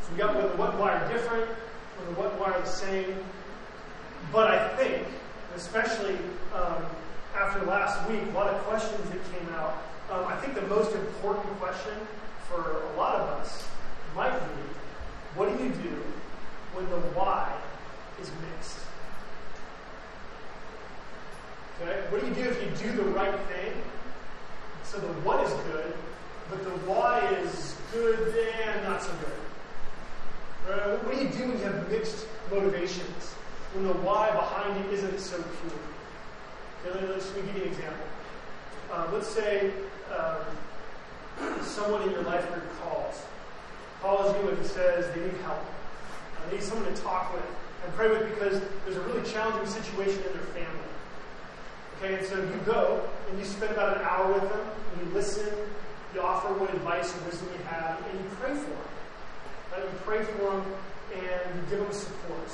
so 0.00 0.12
we 0.12 0.16
got 0.16 0.34
when 0.34 0.44
the 0.48 0.56
what 0.56 0.78
why 0.78 0.94
are 0.94 1.12
different, 1.12 1.44
when 1.44 2.06
the 2.08 2.18
what 2.18 2.40
why 2.40 2.52
are 2.52 2.60
the 2.62 2.66
same. 2.66 3.14
But 4.32 4.50
I 4.50 4.74
think, 4.78 5.06
especially 5.54 6.16
um, 6.54 6.86
after 7.36 7.66
last 7.66 8.08
week, 8.08 8.22
a 8.22 8.32
lot 8.32 8.46
of 8.48 8.62
questions 8.62 9.04
that 9.10 9.20
came 9.36 9.46
out. 9.56 9.84
Um, 10.10 10.24
I 10.24 10.36
think 10.36 10.54
the 10.54 10.66
most 10.72 10.96
important 10.96 11.52
question 11.60 11.92
for 12.48 12.80
a 12.80 12.96
lot 12.96 13.16
of 13.16 13.28
us 13.40 13.68
might 14.16 14.32
be, 14.32 14.62
what 15.34 15.54
do 15.58 15.62
you 15.62 15.68
do 15.68 16.02
when 16.72 16.88
the 16.88 17.00
why 17.12 17.52
is 18.22 18.30
mixed? 18.40 18.78
Okay? 21.82 22.00
What 22.08 22.22
do 22.22 22.26
you 22.26 22.34
do 22.34 22.48
if 22.48 22.56
you 22.62 22.88
do 22.88 22.96
the 22.96 23.10
right 23.10 23.38
thing? 23.52 23.72
So 24.82 24.96
the 24.96 25.08
what 25.28 25.44
is 25.44 25.52
good, 25.74 25.92
but 26.48 26.64
the 26.64 26.70
why 26.88 27.20
is 27.44 27.77
good 27.92 28.34
and 28.64 28.84
not 28.84 29.02
so 29.02 29.10
good. 29.12 29.32
Right? 30.68 31.04
What 31.04 31.16
do 31.16 31.22
you 31.22 31.28
do 31.30 31.48
when 31.48 31.58
you 31.58 31.64
have 31.64 31.90
mixed 31.90 32.26
motivations? 32.50 33.34
When 33.74 33.86
the 33.86 33.92
why 33.94 34.30
behind 34.30 34.84
it 34.84 34.92
isn't 34.92 35.18
so 35.20 35.36
pure? 35.36 36.94
Okay, 36.94 37.06
let's 37.06 37.26
let 37.34 37.36
me 37.36 37.52
give 37.52 37.56
you 37.56 37.62
an 37.64 37.68
example. 37.68 38.06
Uh, 38.92 39.06
let's 39.12 39.28
say 39.28 39.72
um, 40.16 41.62
someone 41.62 42.02
in 42.02 42.10
your 42.10 42.22
life 42.22 42.46
group 42.52 42.64
calls, 42.80 43.22
calls 44.00 44.34
you 44.36 44.50
and 44.50 44.66
says 44.66 45.14
they 45.14 45.20
need 45.22 45.34
help. 45.44 45.64
they 46.46 46.56
need 46.56 46.64
someone 46.64 46.92
to 46.92 47.02
talk 47.02 47.32
with 47.34 47.44
and 47.84 47.94
pray 47.94 48.08
with 48.08 48.28
because 48.30 48.60
there's 48.84 48.96
a 48.96 49.00
really 49.00 49.28
challenging 49.28 49.66
situation 49.66 50.22
in 50.24 50.32
their 50.32 50.48
family. 50.54 50.88
Okay, 51.96 52.14
and 52.14 52.26
so 52.26 52.36
you 52.36 52.60
go 52.64 53.08
and 53.28 53.38
you 53.38 53.44
spend 53.44 53.72
about 53.72 53.96
an 53.96 54.02
hour 54.04 54.32
with 54.32 54.48
them, 54.48 54.60
and 54.60 55.06
you 55.08 55.14
listen, 55.14 55.48
you 56.14 56.22
offer 56.22 56.52
what 56.54 56.72
advice 56.72 57.14
and 57.14 57.26
wisdom 57.26 57.48
you 57.52 57.64
have, 57.64 57.98
and 58.10 58.18
you 58.20 58.26
pray 58.40 58.54
for 58.54 58.70
them. 58.70 58.88
Right? 59.72 59.82
You 59.84 59.98
pray 60.04 60.24
for 60.24 60.38
them 60.42 60.64
and 61.14 61.54
you 61.54 61.62
give 61.70 61.80
them 61.80 61.92
support. 61.92 62.48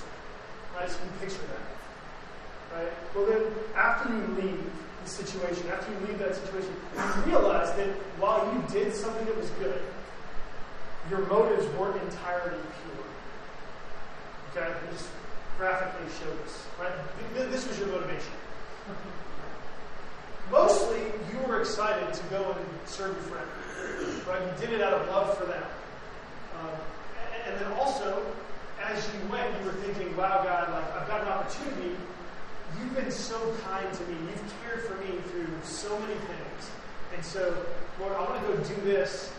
Right? 0.74 0.90
So 0.90 0.98
you 1.04 1.10
picture 1.20 1.44
that. 1.54 2.76
Right? 2.76 2.92
Well 3.14 3.26
then, 3.26 3.42
after 3.76 4.10
you 4.10 4.26
leave 4.42 4.62
the 5.04 5.10
situation, 5.10 5.68
after 5.70 5.92
you 5.92 5.98
leave 6.08 6.18
that 6.18 6.34
situation, 6.34 6.74
you 6.96 7.30
realize 7.30 7.72
that 7.76 7.88
while 8.18 8.42
you 8.52 8.62
did 8.72 8.94
something 8.94 9.24
that 9.26 9.36
was 9.36 9.50
good, 9.62 9.82
your 11.10 11.26
motives 11.26 11.66
weren't 11.78 12.00
entirely 12.02 12.58
pure. 12.58 13.06
Okay? 14.50 14.66
I 14.66 14.92
just 14.92 15.08
graphically 15.58 16.10
show 16.18 16.30
this. 16.42 16.66
Right? 16.80 16.92
This 17.50 17.68
was 17.68 17.78
your 17.78 17.88
motivation. 17.88 18.32
Mostly, 20.50 21.00
you 21.32 21.38
were 21.46 21.60
excited 21.60 22.12
to 22.12 22.22
go 22.24 22.52
and 22.52 22.66
serve 22.86 23.14
your 23.14 23.24
friend. 23.24 23.48
Right? 24.28 24.40
You 24.42 24.66
did 24.66 24.74
it 24.74 24.82
out 24.82 24.94
of 24.94 25.08
love 25.08 25.36
for 25.36 25.44
them. 25.44 25.62
Um, 26.60 26.70
and 27.46 27.60
then 27.60 27.72
also, 27.72 28.24
as 28.82 29.06
you 29.12 29.28
went, 29.30 29.48
you 29.60 29.66
were 29.66 29.72
thinking, 29.72 30.16
wow, 30.16 30.42
God, 30.44 30.70
like, 30.72 30.96
I've 30.96 31.08
got 31.08 31.22
an 31.22 31.28
opportunity. 31.28 31.96
You've 32.78 32.94
been 32.94 33.10
so 33.10 33.38
kind 33.64 33.92
to 33.92 34.02
me. 34.04 34.16
You've 34.20 34.54
cared 34.62 34.84
for 34.84 34.94
me 34.96 35.18
through 35.30 35.48
so 35.62 35.98
many 36.00 36.14
things. 36.14 36.70
And 37.14 37.24
so, 37.24 37.56
Lord, 38.00 38.12
I 38.14 38.22
want 38.22 38.40
to 38.40 38.48
go 38.48 38.56
do 38.74 38.80
this 38.82 39.32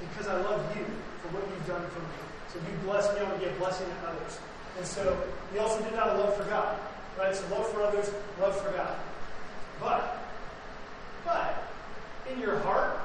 because 0.00 0.28
I 0.28 0.36
love 0.42 0.76
you 0.76 0.84
for 0.84 1.28
what 1.36 1.42
you've 1.48 1.66
done 1.66 1.84
for 1.90 2.00
me. 2.00 2.22
So 2.52 2.58
you 2.58 2.76
bless 2.84 3.12
me, 3.14 3.20
I 3.20 3.24
want 3.24 3.40
to 3.40 3.46
give 3.46 3.58
blessing 3.58 3.86
to 3.86 4.08
others. 4.08 4.38
And 4.76 4.86
so, 4.86 5.16
you 5.54 5.60
also 5.60 5.82
did 5.82 5.94
it 5.94 5.98
out 5.98 6.08
of 6.08 6.18
love 6.18 6.36
for 6.36 6.44
God. 6.44 6.78
Right? 7.18 7.34
So 7.34 7.44
love 7.54 7.68
for 7.68 7.82
others, 7.82 8.10
love 8.40 8.58
for 8.60 8.70
God. 8.72 8.96
But 9.80 10.21
but 11.24 11.68
in 12.30 12.40
your 12.40 12.58
heart, 12.60 13.00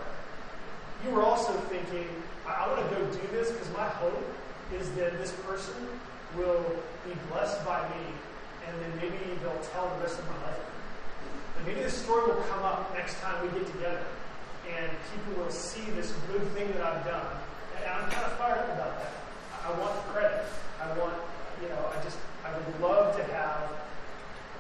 you 1.06 1.12
were 1.12 1.24
also 1.24 1.54
thinking, 1.70 2.08
I, 2.46 2.68
want 2.68 2.90
to 2.90 2.96
go 2.96 3.06
do 3.06 3.28
this 3.32 3.52
because 3.52 3.70
my 3.74 3.88
hope 3.88 4.24
is 4.74 4.90
that 4.92 5.18
this 5.18 5.32
person 5.46 5.76
will 6.36 6.64
be 7.06 7.14
blessed 7.32 7.64
by 7.66 7.82
me 7.90 8.06
and 8.68 8.82
then 8.82 8.92
maybe 8.98 9.18
they'll 9.42 9.64
tell 9.74 9.90
the 9.96 10.04
rest 10.04 10.20
of 10.20 10.28
my 10.28 10.36
life. 10.48 10.60
And 11.58 11.68
maybe 11.68 11.82
this 11.82 11.94
story 11.94 12.28
will 12.28 12.42
come 12.44 12.64
up 12.64 12.94
next 12.94 13.20
time 13.22 13.42
we 13.44 13.60
get 13.60 13.68
together 13.72 14.04
and 14.76 14.92
people 15.14 15.44
will 15.44 15.52
see 15.52 15.90
this 15.92 16.12
good 16.32 16.44
thing 16.52 16.72
that 16.74 16.82
I've 16.82 17.06
done. 17.06 17.26
And 17.78 17.86
I'm 17.86 18.10
kind 18.10 18.26
of 18.26 18.34
fired 18.38 18.60
up 18.60 18.76
about 18.76 19.00
that. 19.00 19.14
I 19.64 19.80
want 19.80 19.96
the 19.96 20.12
credit. 20.12 20.44
I 20.82 20.88
want, 21.00 21.16
you 21.62 21.70
know, 21.70 21.90
I 21.92 22.04
just, 22.04 22.18
I 22.44 22.52
would 22.56 22.82
love 22.82 23.16
to 23.16 23.24
have 23.24 23.72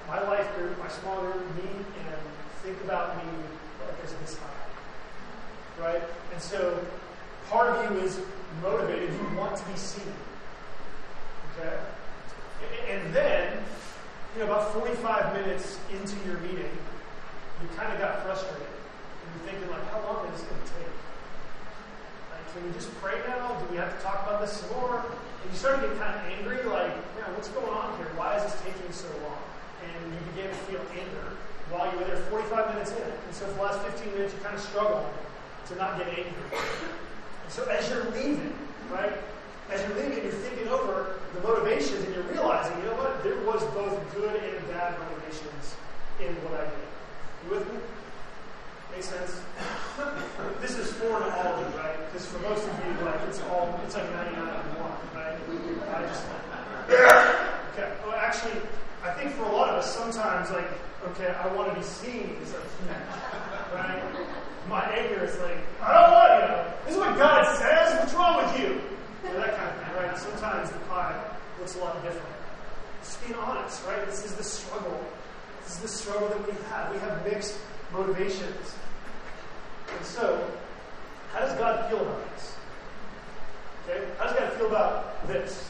my 0.08 0.22
life 0.28 0.48
group, 0.56 0.78
my 0.80 0.88
small 0.88 1.20
group, 1.22 1.44
meet 1.56 1.66
and 1.66 2.27
think 2.68 2.84
about 2.84 3.16
me 3.16 3.32
like 3.80 3.98
there's 4.00 4.14
this 4.20 4.38
high. 4.38 5.82
Right? 5.82 6.04
And 6.34 6.42
so 6.42 6.78
part 7.50 7.70
of 7.70 7.92
you 7.92 8.02
is 8.02 8.20
motivated, 8.62 9.10
you 9.14 9.38
want 9.38 9.56
to 9.56 9.64
be 9.66 9.78
seen. 9.78 10.12
Okay? 11.56 11.78
And 12.90 13.14
then, 13.14 13.58
you 14.34 14.44
know, 14.44 14.52
about 14.52 14.74
45 14.74 15.34
minutes 15.34 15.80
into 15.94 16.16
your 16.28 16.40
meeting, 16.40 16.76
you 17.62 17.68
kind 17.78 17.94
of 17.94 18.00
got 18.00 18.24
frustrated. 18.24 18.68
And 18.68 19.28
you're 19.32 19.54
thinking, 19.54 19.72
like, 19.72 19.88
how 19.92 20.04
long 20.04 20.28
is 20.28 20.42
this 20.42 20.50
going 20.50 20.60
to 20.60 20.68
take? 20.68 20.98
Like, 22.36 22.44
can 22.52 22.68
we 22.68 22.74
just 22.74 22.92
pray 23.00 23.16
now? 23.28 23.56
Do 23.62 23.66
we 23.72 23.78
have 23.78 23.96
to 23.96 24.04
talk 24.04 24.28
about 24.28 24.42
this 24.42 24.52
some 24.52 24.76
more? 24.76 25.06
And 25.08 25.46
you 25.52 25.58
start 25.58 25.80
to 25.80 25.88
get 25.88 25.98
kind 26.00 26.20
of 26.20 26.22
angry, 26.36 26.58
like, 26.68 26.92
man, 27.16 27.32
what's 27.32 27.48
going 27.48 27.72
on 27.72 27.96
here? 27.98 28.12
Why 28.18 28.36
is 28.36 28.44
this 28.44 28.60
taking 28.60 28.92
so 28.92 29.08
long? 29.24 29.40
And 29.88 30.12
you 30.12 30.20
begin 30.36 30.50
to 30.52 30.60
feel 30.68 30.82
anger 30.92 31.38
while 31.70 31.92
you 31.92 31.98
were 32.00 32.06
there 32.06 32.18
45 32.32 32.74
minutes 32.74 32.92
in. 32.92 33.04
And 33.04 33.34
so 33.34 33.46
for 33.46 33.54
the 33.54 33.62
last 33.64 33.82
15 33.82 34.14
minutes, 34.14 34.34
you 34.34 34.40
kind 34.40 34.56
of 34.56 34.62
struggle 34.62 35.04
to 35.68 35.76
not 35.76 35.98
get 35.98 36.08
angry. 36.08 36.48
And 36.52 37.52
so 37.52 37.64
as 37.66 37.90
you're 37.90 38.06
leaving, 38.12 38.54
right, 38.92 39.14
as 39.72 39.84
you're 39.84 39.98
leaving, 40.00 40.24
you're 40.24 40.32
thinking 40.32 40.68
over 40.70 41.20
the 41.36 41.42
motivations 41.42 42.06
and 42.06 42.16
you're 42.16 42.24
realizing, 42.32 42.78
you 42.80 42.86
know 42.86 42.96
what, 42.96 43.22
there 43.24 43.36
was 43.44 43.64
both 43.76 44.00
good 44.16 44.36
and 44.36 44.68
bad 44.72 44.96
motivations 45.00 45.76
in 46.24 46.34
what 46.48 46.62
I 46.62 46.66
did. 46.72 46.88
You 47.44 47.50
with 47.52 47.68
me? 47.74 47.80
Makes 48.96 49.10
sense? 49.10 49.42
this 50.62 50.78
is 50.80 50.92
foreign 50.94 51.24
to 51.24 51.36
all 51.36 51.54
of 51.54 51.60
you, 51.60 51.80
right? 51.80 52.00
Because 52.08 52.26
for 52.28 52.40
most 52.40 52.64
of 52.64 52.74
you, 52.80 53.06
like, 53.06 53.20
it's 53.28 53.42
all, 53.52 53.78
it's 53.84 53.96
like 53.96 54.10
99 54.12 54.40
and 54.40 54.80
1, 54.80 54.92
right? 55.20 55.36
I 55.92 56.02
just, 56.08 56.24
okay. 57.76 57.92
Well, 58.08 58.16
actually, 58.16 58.62
I 59.04 59.12
think 59.12 59.36
for 59.36 59.44
a 59.44 59.52
lot 59.52 59.70
of 59.70 59.84
us, 59.84 59.94
sometimes, 59.94 60.50
like, 60.52 60.72
okay, 61.06 61.28
I 61.28 61.48
want 61.54 61.70
to 61.70 61.76
be 61.76 61.84
seen 61.84 62.38
as 62.42 62.54
a 62.54 62.62
right? 63.74 64.04
My 64.70 64.84
anger 64.84 65.24
is 65.24 65.38
like, 65.40 65.58
I 65.82 65.94
don't 65.94 66.12
want, 66.12 66.34
you 66.34 66.48
know, 66.48 66.74
this 66.86 66.96
is 66.96 67.00
what 67.00 67.18
God 67.18 67.58
says, 67.58 68.00
what's 68.00 68.14
wrong 68.14 68.44
with 68.44 68.60
you? 68.60 68.82
You 69.24 69.34
know, 69.34 69.40
that 69.40 69.56
kind 69.56 69.70
of 69.70 69.86
thing, 69.86 69.96
right? 69.96 70.18
Sometimes 70.18 70.72
the 70.72 70.80
pie 70.80 71.20
looks 71.60 71.76
a 71.76 71.80
lot 71.80 72.02
different. 72.04 72.36
Just 73.02 73.26
being 73.26 73.40
honest, 73.40 73.86
right? 73.86 74.06
This 74.06 74.26
is 74.26 74.36
the 74.36 74.44
struggle. 74.44 75.00
This 75.64 75.76
is 75.76 75.82
the 75.82 75.88
struggle 75.88 76.28
that 76.30 76.46
we 76.46 76.54
have. 76.70 76.92
We 76.92 77.00
have 77.00 77.26
mixed 77.26 77.58
motivations. 77.94 78.76
And 79.96 80.06
so, 80.06 80.46
how 81.32 81.40
does 81.40 81.58
God 81.58 81.90
feel 81.90 82.02
about 82.02 82.36
this? 82.36 82.56
Okay? 83.88 84.06
How 84.18 84.26
does 84.26 84.38
God 84.38 84.54
feel 84.54 84.68
about 84.68 85.28
this? 85.28 85.64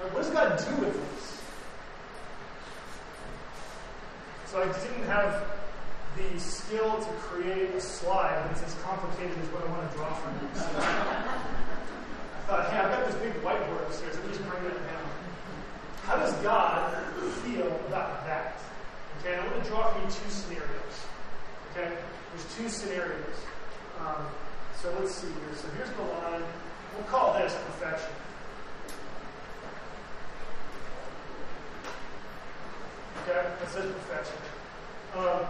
What 0.00 0.22
does 0.22 0.30
God 0.30 0.58
do 0.58 0.84
with 0.84 0.94
this? 0.94 1.27
So 4.50 4.62
I 4.62 4.64
didn't 4.64 5.04
have 5.04 5.44
the 6.16 6.40
skill 6.40 6.96
to 6.96 7.12
create 7.20 7.68
a 7.74 7.80
slide 7.80 8.48
that's 8.48 8.62
as 8.62 8.74
complicated 8.82 9.36
as 9.36 9.48
what 9.52 9.62
I 9.62 9.70
want 9.70 9.90
to 9.90 9.96
draw 9.96 10.08
from 10.14 10.32
you. 10.40 10.48
So 10.56 10.64
I 10.64 12.40
thought, 12.48 12.70
hey, 12.70 12.78
I've 12.78 12.90
got 12.90 13.06
this 13.06 13.14
big 13.16 13.34
whiteboard 13.44 13.86
upstairs. 13.86 14.16
Let 14.16 14.24
me 14.24 14.32
just 14.32 14.48
bring 14.48 14.64
that 14.64 14.74
down. 14.74 15.04
How 16.04 16.16
does 16.16 16.32
God 16.40 16.96
feel 17.44 17.68
about 17.92 18.24
that? 18.24 18.58
Okay, 19.20 19.36
I 19.36 19.46
want 19.46 19.62
to 19.62 19.68
draw 19.68 19.92
for 19.92 20.00
you 20.00 20.06
two 20.06 20.30
scenarios. 20.30 20.96
Okay, 21.72 21.92
there's 21.92 22.56
two 22.56 22.68
scenarios. 22.70 23.36
Um, 24.00 24.24
so 24.80 24.96
let's 24.98 25.14
see 25.14 25.28
here. 25.28 25.56
So 25.60 25.68
here's 25.76 25.90
the 25.90 26.02
line. 26.24 26.42
We'll 26.96 27.04
call 27.04 27.34
this 27.34 27.54
perfection. 27.66 28.16
That 33.28 33.68
says 33.70 33.84
perfection. 33.92 34.36
Um, 35.14 35.40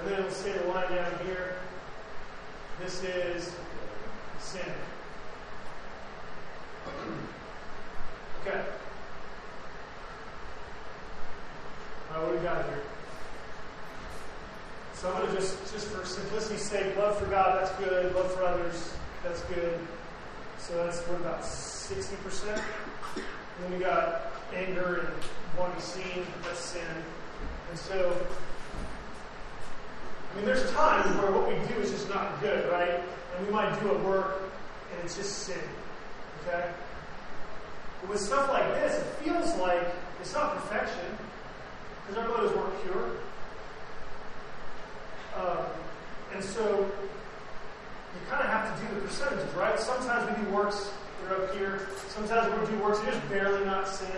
and 0.00 0.08
then 0.08 0.22
let's 0.22 0.36
say 0.36 0.52
the 0.52 0.64
line 0.68 0.88
down 0.94 1.12
here. 1.26 1.56
This 2.80 3.02
is 3.02 3.52
sin. 4.38 4.60
Okay. 8.42 8.62
All 12.14 12.16
right, 12.16 12.22
what 12.22 12.32
do 12.32 12.38
we 12.38 12.44
got 12.44 12.64
here? 12.66 12.82
So 14.94 15.10
I'm 15.10 15.22
going 15.22 15.34
to 15.34 15.40
just, 15.40 15.72
just 15.72 15.88
for 15.88 16.04
simplicity's 16.04 16.62
sake, 16.62 16.96
love 16.96 17.18
for 17.18 17.26
God, 17.26 17.60
that's 17.60 17.76
good. 17.78 18.14
Love 18.14 18.32
for 18.32 18.44
others, 18.44 18.92
that's 19.24 19.42
good. 19.42 19.78
So 20.58 20.84
that's 20.84 21.00
what 21.02 21.20
about 21.20 21.42
60%? 21.42 22.62
And 23.16 23.24
then 23.60 23.72
we 23.72 23.78
got 23.84 24.37
anger 24.54 25.06
and 25.06 25.08
wanting 25.58 25.80
seen, 25.80 26.26
that's 26.42 26.60
sin. 26.60 26.82
And 27.70 27.78
so, 27.78 28.26
I 30.32 30.36
mean, 30.36 30.44
there's 30.44 30.70
times 30.72 31.14
where 31.20 31.32
what 31.32 31.48
we 31.48 31.54
do 31.74 31.80
is 31.80 31.90
just 31.90 32.08
not 32.08 32.40
good, 32.40 32.70
right? 32.70 33.00
And 33.36 33.46
we 33.46 33.52
might 33.52 33.78
do 33.80 33.90
a 33.90 33.98
work 33.98 34.42
and 34.92 35.04
it's 35.04 35.16
just 35.16 35.38
sin. 35.40 35.58
Okay? 36.46 36.70
But 38.00 38.10
with 38.10 38.20
stuff 38.20 38.48
like 38.48 38.74
this, 38.74 38.98
it 38.98 39.06
feels 39.24 39.54
like 39.56 39.82
it's 40.20 40.34
not 40.34 40.54
perfection 40.54 41.16
because 42.06 42.22
our 42.22 42.28
motives 42.28 42.54
weren't 42.56 42.82
pure. 42.84 43.10
Um, 45.36 45.66
and 46.34 46.44
so 46.44 46.90
you 48.14 48.20
kind 48.28 48.42
of 48.42 48.48
have 48.48 48.74
to 48.74 48.86
do 48.86 48.94
the 48.94 49.00
percentages, 49.02 49.52
right? 49.54 49.78
Sometimes 49.78 50.36
we 50.36 50.44
do 50.44 50.50
works 50.50 50.90
that 51.22 51.32
are 51.32 51.44
up 51.44 51.54
here. 51.56 51.88
That 52.88 52.96
are 52.96 53.12
just 53.12 53.28
barely 53.28 53.66
not 53.66 53.86
sin. 53.86 54.08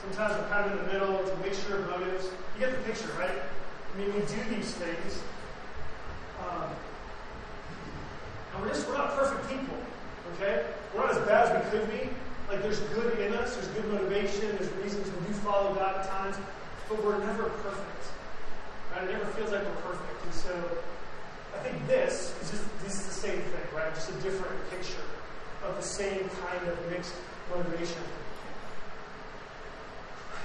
Sometimes 0.00 0.38
we're 0.38 0.48
kind 0.48 0.70
of 0.70 0.78
in 0.78 0.86
the 0.86 0.92
middle. 0.92 1.18
It's 1.18 1.30
a 1.30 1.36
mixture 1.38 1.78
of 1.80 1.90
motives. 1.90 2.26
You 2.54 2.60
get 2.60 2.70
the 2.70 2.78
picture, 2.86 3.10
right? 3.18 3.34
I 3.34 3.98
mean, 3.98 4.14
we 4.14 4.20
do 4.20 4.54
these 4.54 4.70
things. 4.74 5.18
Um, 6.38 6.70
and 8.54 8.62
we're 8.62 8.68
just, 8.68 8.86
we're 8.86 8.98
not 8.98 9.16
perfect 9.18 9.50
people, 9.50 9.74
okay? 10.34 10.62
We're 10.94 11.00
not 11.00 11.16
as 11.16 11.26
bad 11.26 11.50
as 11.50 11.64
we 11.64 11.70
could 11.78 11.90
be. 11.90 12.08
Like, 12.48 12.62
there's 12.62 12.78
good 12.94 13.18
in 13.18 13.34
us, 13.34 13.56
there's 13.56 13.66
good 13.68 13.90
motivation, 13.90 14.46
there's 14.58 14.70
reasons 14.74 15.10
we 15.10 15.26
do 15.26 15.32
follow 15.42 15.74
God 15.74 15.98
at 15.98 16.08
times, 16.08 16.36
but 16.88 17.02
we're 17.02 17.18
never 17.18 17.50
perfect. 17.66 18.04
Right? 18.94 19.10
It 19.10 19.12
never 19.12 19.26
feels 19.32 19.50
like 19.50 19.64
we're 19.64 19.90
perfect. 19.90 20.24
And 20.24 20.34
so, 20.34 20.54
I 21.52 21.58
think 21.64 21.84
this 21.88 22.32
is 22.42 22.50
just 22.52 22.64
this 22.84 22.94
is 22.94 23.06
the 23.06 23.26
same 23.26 23.40
thing, 23.40 23.66
right? 23.74 23.92
Just 23.92 24.10
a 24.10 24.14
different 24.22 24.54
picture 24.70 25.02
of 25.64 25.74
the 25.74 25.82
same 25.82 26.30
kind 26.46 26.68
of 26.68 26.78
mixed 26.90 27.14
motivation. 27.50 28.02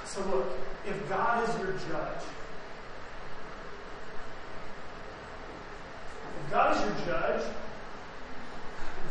So 0.05 0.21
look, 0.25 0.47
if 0.87 1.07
God 1.07 1.47
is 1.47 1.55
your 1.59 1.73
judge, 1.73 2.23
if 6.43 6.51
God 6.51 6.75
is 6.75 6.83
your 6.83 7.05
judge, 7.05 7.43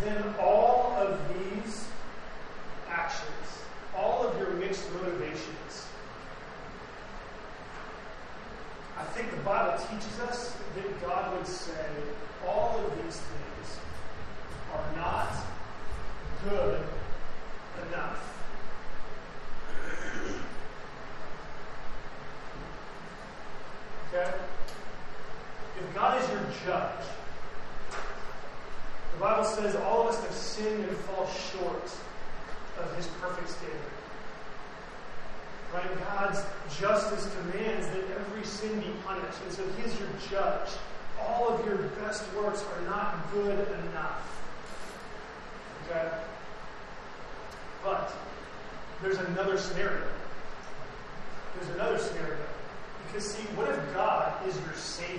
then 0.03 0.35
all 0.41 0.97
of 0.99 1.21
these 1.29 1.87
actions, 2.89 3.63
all 3.97 4.27
of 4.27 4.39
your 4.39 4.51
mixed 4.51 4.93
motivations, 4.95 5.87
I 8.99 9.05
think 9.05 9.31
the 9.31 9.37
Bible 9.39 9.79
teaches 9.91 10.19
us 10.21 10.57
that 10.75 11.01
God 11.01 11.37
would 11.37 11.47
say 11.47 11.87
all 12.47 12.79
of 12.85 13.03
these 13.03 13.17
things 13.17 13.79
are 14.75 14.97
not 14.97 15.33
good 16.49 16.81
enough. 17.89 18.29
Okay? 24.09 24.31
If 25.79 25.95
God 25.95 26.23
is 26.23 26.29
your 26.31 26.41
judge, 26.65 27.05
the 29.13 29.21
Bible 29.21 29.45
says 29.45 29.77
all 29.77 30.03
of 30.03 30.15
us 30.15 30.23
have 30.23 30.33
sinned 30.33 30.85
and 30.85 30.97
fall 30.99 31.29
short 31.29 31.91
of 32.79 32.97
his 32.97 33.07
perfect 33.21 33.49
standard. 33.51 33.77
Right? 35.75 35.99
God's 36.07 36.41
justice 36.79 37.31
commands 37.41 37.89
that 37.89 38.05
every 38.17 38.45
sin 38.45 38.81
be 38.81 38.93
punished. 39.05 39.39
And 39.45 39.53
so 39.53 39.63
he 39.77 39.83
is 39.83 39.99
your 39.99 40.09
judge. 40.31 40.71
All 41.21 41.49
of 41.49 41.67
your 41.67 41.77
best 41.77 42.25
works 42.35 42.65
are 42.65 42.87
not 42.87 43.31
good 43.33 43.69
enough. 43.91 44.41
Okay? 45.91 46.09
But 47.85 48.13
there's 49.03 49.19
another 49.19 49.59
scenario. 49.59 50.03
There's 51.55 51.75
another 51.75 51.99
scenario. 51.99 52.37
Because, 53.07 53.31
see, 53.31 53.43
what 53.55 53.69
if 53.69 53.95
God 53.95 54.47
is 54.47 54.55
your 54.57 54.75
Savior? 54.75 55.19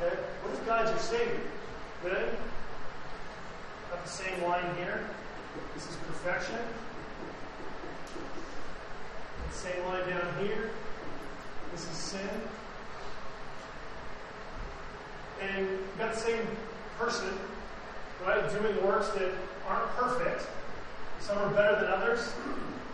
Okay? 0.00 0.16
What 0.42 0.54
if 0.54 0.66
God's 0.66 0.90
your 0.90 0.98
Savior? 0.98 1.40
Good? 2.02 2.36
Got 3.90 4.04
the 4.04 4.10
same 4.10 4.42
line 4.42 4.76
here. 4.76 5.08
This 5.74 5.88
is 5.88 5.96
perfection. 6.06 6.58
Same 9.52 9.84
line 9.86 10.08
down 10.08 10.46
here. 10.46 10.70
This 11.72 11.82
is 11.90 11.96
sin. 11.96 12.28
And 15.40 15.68
got 15.98 16.14
the 16.14 16.20
same 16.20 16.46
person, 16.98 17.38
right, 18.24 18.50
doing 18.50 18.86
works 18.86 19.08
that 19.10 19.32
aren't 19.68 19.90
perfect. 19.96 20.46
Some 21.20 21.38
are 21.38 21.50
better 21.50 21.80
than 21.80 21.86
others. 21.86 22.32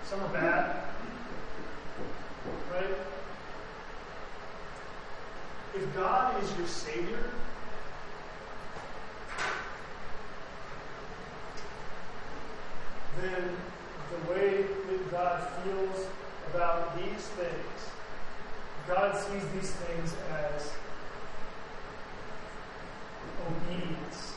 Some 0.05 0.21
are 0.21 0.29
bad. 0.29 0.77
Right? 2.73 2.97
If 5.75 5.95
God 5.95 6.43
is 6.43 6.57
your 6.57 6.67
Savior, 6.67 7.31
then 13.21 13.57
the 14.11 14.33
way 14.33 14.63
that 14.63 15.11
God 15.11 15.49
feels 15.63 16.07
about 16.53 16.97
these 16.97 17.27
things, 17.39 17.91
God 18.89 19.17
sees 19.17 19.43
these 19.55 19.71
things 19.71 20.15
as 20.31 20.71
obedience. 23.47 24.35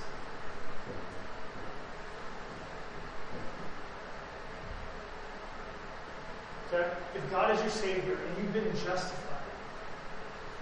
Okay? 6.67 6.89
If 7.15 7.24
God 7.35 7.53
is 7.53 7.59
your 7.59 7.69
Savior 7.69 8.13
and 8.15 8.37
you've 8.37 8.53
been 8.53 8.71
justified, 8.71 9.43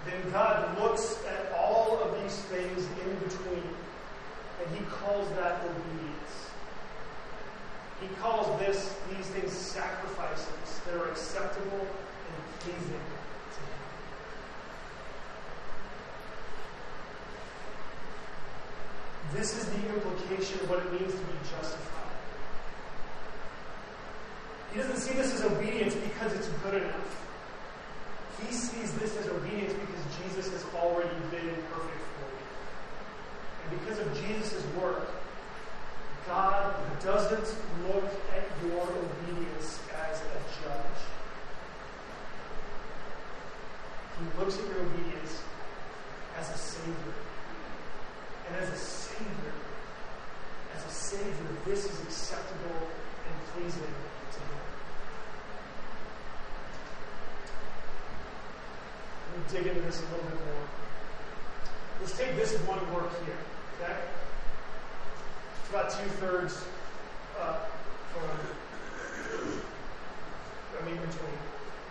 then 0.08 0.32
God 0.32 0.76
looks 0.80 1.24
at 1.28 1.52
all 1.56 2.00
of 2.02 2.20
these 2.20 2.36
things 2.46 2.80
in 3.06 3.16
between 3.20 3.64
and 4.60 4.76
He 4.76 4.84
calls 4.86 5.30
that 5.36 5.62
obedience. 5.62 6.50
He 8.02 8.08
calls 8.20 8.60
this 8.60 8.98
these 9.16 9.28
things 9.28 9.52
sacrifices 9.52 10.82
that 10.88 10.96
are 10.96 11.12
acceptable 11.12 11.80
and 11.80 12.60
pleasing 12.62 12.82
to 12.82 13.60
Him. 13.62 13.84
This 19.36 19.56
is 19.56 19.66
the 19.66 19.90
implication 19.94 20.60
of 20.62 20.72
what 20.72 20.80
it 20.80 20.92
means 20.92 21.12
to 21.14 21.20
be 21.20 21.38
justified. 21.52 22.03
He 24.74 24.80
doesn't 24.80 24.98
see 24.98 25.14
this 25.14 25.36
as 25.36 25.44
obedience 25.44 25.94
because 25.94 26.34
it's 26.34 26.48
good 26.64 26.82
enough. 26.82 27.26
He 28.42 28.52
sees 28.52 28.92
this 28.96 29.16
as 29.18 29.28
obedience 29.28 29.72
because 29.74 30.02
Jesus 30.26 30.52
has 30.52 30.66
already 30.74 31.14
been 31.30 31.54
perfect 31.72 32.02
for 32.18 32.26
you. 32.26 32.50
And 33.70 33.80
because 33.80 34.00
of 34.00 34.08
Jesus' 34.26 34.66
work, 34.82 35.10
God 36.26 36.74
doesn't 37.04 37.56
look 37.88 38.10
at 38.36 38.46
your 38.66 38.82
obedience 38.82 39.80
as 40.10 40.22
a 40.22 40.64
judge. 40.64 41.02
He 44.18 44.40
looks 44.40 44.58
at 44.58 44.66
your 44.66 44.86
obedience 44.86 45.44
as 46.40 46.50
a 46.50 46.58
Savior. 46.58 47.14
And 48.48 48.56
as 48.58 48.70
a 48.70 48.78
Savior, 48.78 49.54
as 50.76 50.84
a 50.84 50.90
Savior, 50.90 51.48
this 51.66 51.86
is 51.86 52.02
acceptable 52.02 52.88
and 53.26 53.36
pleasing 53.54 53.82
to 53.82 54.40
Him. 54.40 54.64
Let 59.32 59.40
me 59.40 59.44
dig 59.52 59.68
into 59.68 59.82
this 59.82 60.00
a 60.00 60.06
little 60.06 60.26
bit 60.30 60.46
more. 60.46 60.66
Let's 62.00 62.18
take 62.18 62.36
this 62.36 62.54
one 62.68 62.94
work 62.94 63.12
here, 63.26 63.38
okay? 63.80 63.98
It's 65.62 65.70
about 65.70 65.90
two 65.92 66.10
thirds 66.20 66.64
up 67.40 67.72
uh, 67.72 68.18
from 68.20 69.62
I 70.82 70.86
mean 70.86 70.98
between. 70.98 71.38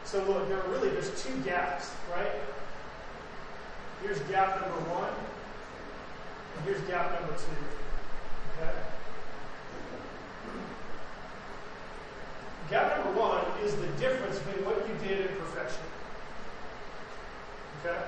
So 0.05 0.23
look, 0.25 0.49
there 0.49 0.59
are 0.59 0.69
really 0.69 0.91
there's 0.91 1.23
two 1.23 1.35
gaps, 1.45 1.91
right? 2.15 2.33
Here's 4.03 4.19
gap 4.31 4.61
number 4.61 4.91
one, 4.91 5.13
and 6.57 6.65
here's 6.65 6.81
gap 6.83 7.13
number 7.21 7.35
two. 7.35 8.63
Okay? 8.63 8.73
Gap 12.73 13.05
number 13.05 13.21
one 13.21 13.45
is 13.61 13.77
the 13.77 13.87
difference 14.01 14.39
between 14.39 14.65
what 14.65 14.81
you 14.89 14.97
did 15.07 15.29
and 15.29 15.39
perfection. 15.39 15.85
Okay? 17.85 18.01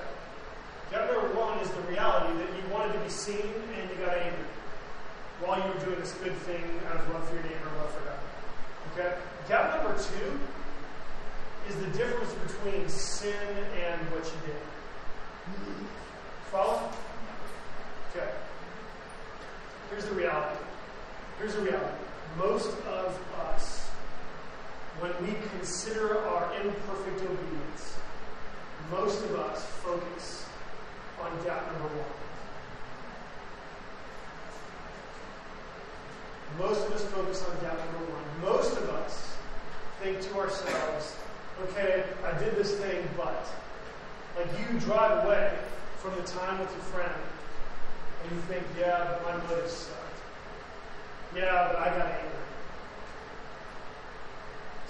Gap 0.90 1.12
number 1.12 1.28
one 1.36 1.58
is 1.58 1.68
the 1.68 1.82
reality 1.92 2.32
that 2.40 2.48
you 2.56 2.64
wanted 2.72 2.94
to 2.94 2.98
be 3.00 3.10
seen 3.10 3.44
and 3.76 3.90
you 3.90 3.96
got 4.00 4.16
angry 4.16 4.48
while 5.44 5.60
you 5.60 5.68
were 5.68 5.84
doing 5.84 6.00
this 6.00 6.16
good 6.24 6.32
thing 6.48 6.64
out 6.88 6.96
of 6.96 7.12
love 7.12 7.28
for 7.28 7.34
your 7.34 7.44
neighbor, 7.44 7.68
love 7.76 7.92
for 7.92 8.08
God. 8.08 8.16
Okay? 8.96 9.12
Gap 9.48 9.76
number 9.76 9.92
two 10.00 10.40
is 11.68 11.76
the 11.76 11.98
difference 11.98 12.32
between 12.48 12.88
sin 12.88 13.36
and 13.84 14.00
what 14.16 14.24
you 14.24 14.48
did. 14.48 14.64
Follow? 16.50 16.88
Okay. 18.16 18.30
Here's 19.90 20.06
the 20.06 20.14
reality. 20.14 20.56
Here's 21.38 21.54
the 21.54 21.60
reality. 21.60 22.00
Most 22.38 22.70
of 22.70 23.18
us, 23.52 23.83
when 25.00 25.12
we 25.26 25.34
consider 25.56 26.18
our 26.26 26.52
imperfect 26.54 27.20
obedience, 27.20 27.96
most 28.90 29.24
of 29.24 29.34
us 29.36 29.64
focus 29.82 30.46
on 31.20 31.30
gap 31.44 31.66
number 31.72 31.88
one. 31.88 32.14
Most 36.58 36.86
of 36.86 36.92
us 36.92 37.04
focus 37.06 37.44
on 37.48 37.56
gap 37.60 37.78
number 37.78 38.12
one. 38.12 38.52
Most 38.54 38.76
of 38.76 38.88
us 38.90 39.36
think 40.02 40.20
to 40.20 40.38
ourselves, 40.38 41.16
okay, 41.64 42.04
I 42.24 42.38
did 42.38 42.56
this 42.56 42.74
thing, 42.76 43.08
but. 43.16 43.46
Like 44.36 44.48
you 44.58 44.80
drive 44.80 45.24
away 45.24 45.56
from 45.98 46.16
the 46.16 46.22
time 46.22 46.58
with 46.58 46.70
your 46.72 46.84
friend 46.90 47.22
and 48.22 48.32
you 48.32 48.40
think, 48.48 48.64
yeah, 48.78 49.16
but 49.22 49.22
my 49.22 49.46
motives 49.46 49.72
sucked. 49.72 50.00
Yeah, 51.36 51.68
but 51.68 51.78
I 51.78 51.84
got 51.96 52.06
angry. 52.06 52.43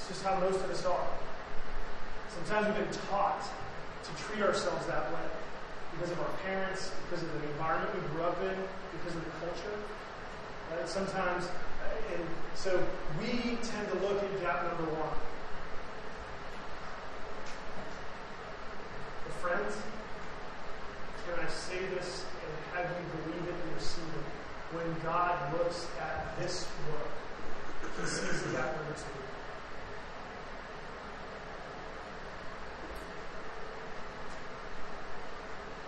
It's 0.05 0.21
just 0.21 0.27
how 0.27 0.39
most 0.39 0.61
of 0.61 0.71
us 0.71 0.85
are. 0.85 1.07
Sometimes 2.29 2.67
we've 2.67 2.85
been 2.85 3.01
taught 3.09 3.41
to 3.41 4.23
treat 4.23 4.45
ourselves 4.45 4.85
that 4.85 5.11
way 5.11 5.25
because 5.93 6.11
of 6.11 6.21
our 6.21 6.29
parents, 6.45 6.93
because 7.09 7.25
of 7.25 7.33
the 7.41 7.49
environment 7.49 7.89
we 7.95 8.01
grew 8.13 8.25
up 8.25 8.37
in, 8.43 8.53
because 8.93 9.17
of 9.17 9.25
the 9.25 9.31
culture. 9.41 9.81
Right? 10.77 10.87
Sometimes, 10.87 11.47
uh, 11.47 12.13
and 12.13 12.23
so 12.55 12.85
we 13.19 13.57
tend 13.65 13.89
to 13.93 13.99
look 14.05 14.23
at 14.23 14.41
gap 14.43 14.69
number 14.69 14.93
one. 14.93 15.17
But 19.25 19.33
friends, 19.41 19.73
can 21.25 21.41
I 21.43 21.49
say 21.49 21.81
this 21.97 22.27
and 22.45 22.77
have 22.77 22.93
you 22.93 23.09
believe 23.25 23.49
it 23.49 23.57
and 23.57 23.75
receive 23.75 24.05
it? 24.05 24.77
When 24.77 24.97
God 25.03 25.51
looks 25.57 25.87
at 25.99 26.39
this 26.39 26.69
work, 26.93 27.09
he 28.03 28.07
sees 28.07 28.43
gap 28.53 28.77
number 28.77 28.93
two. 28.93 29.24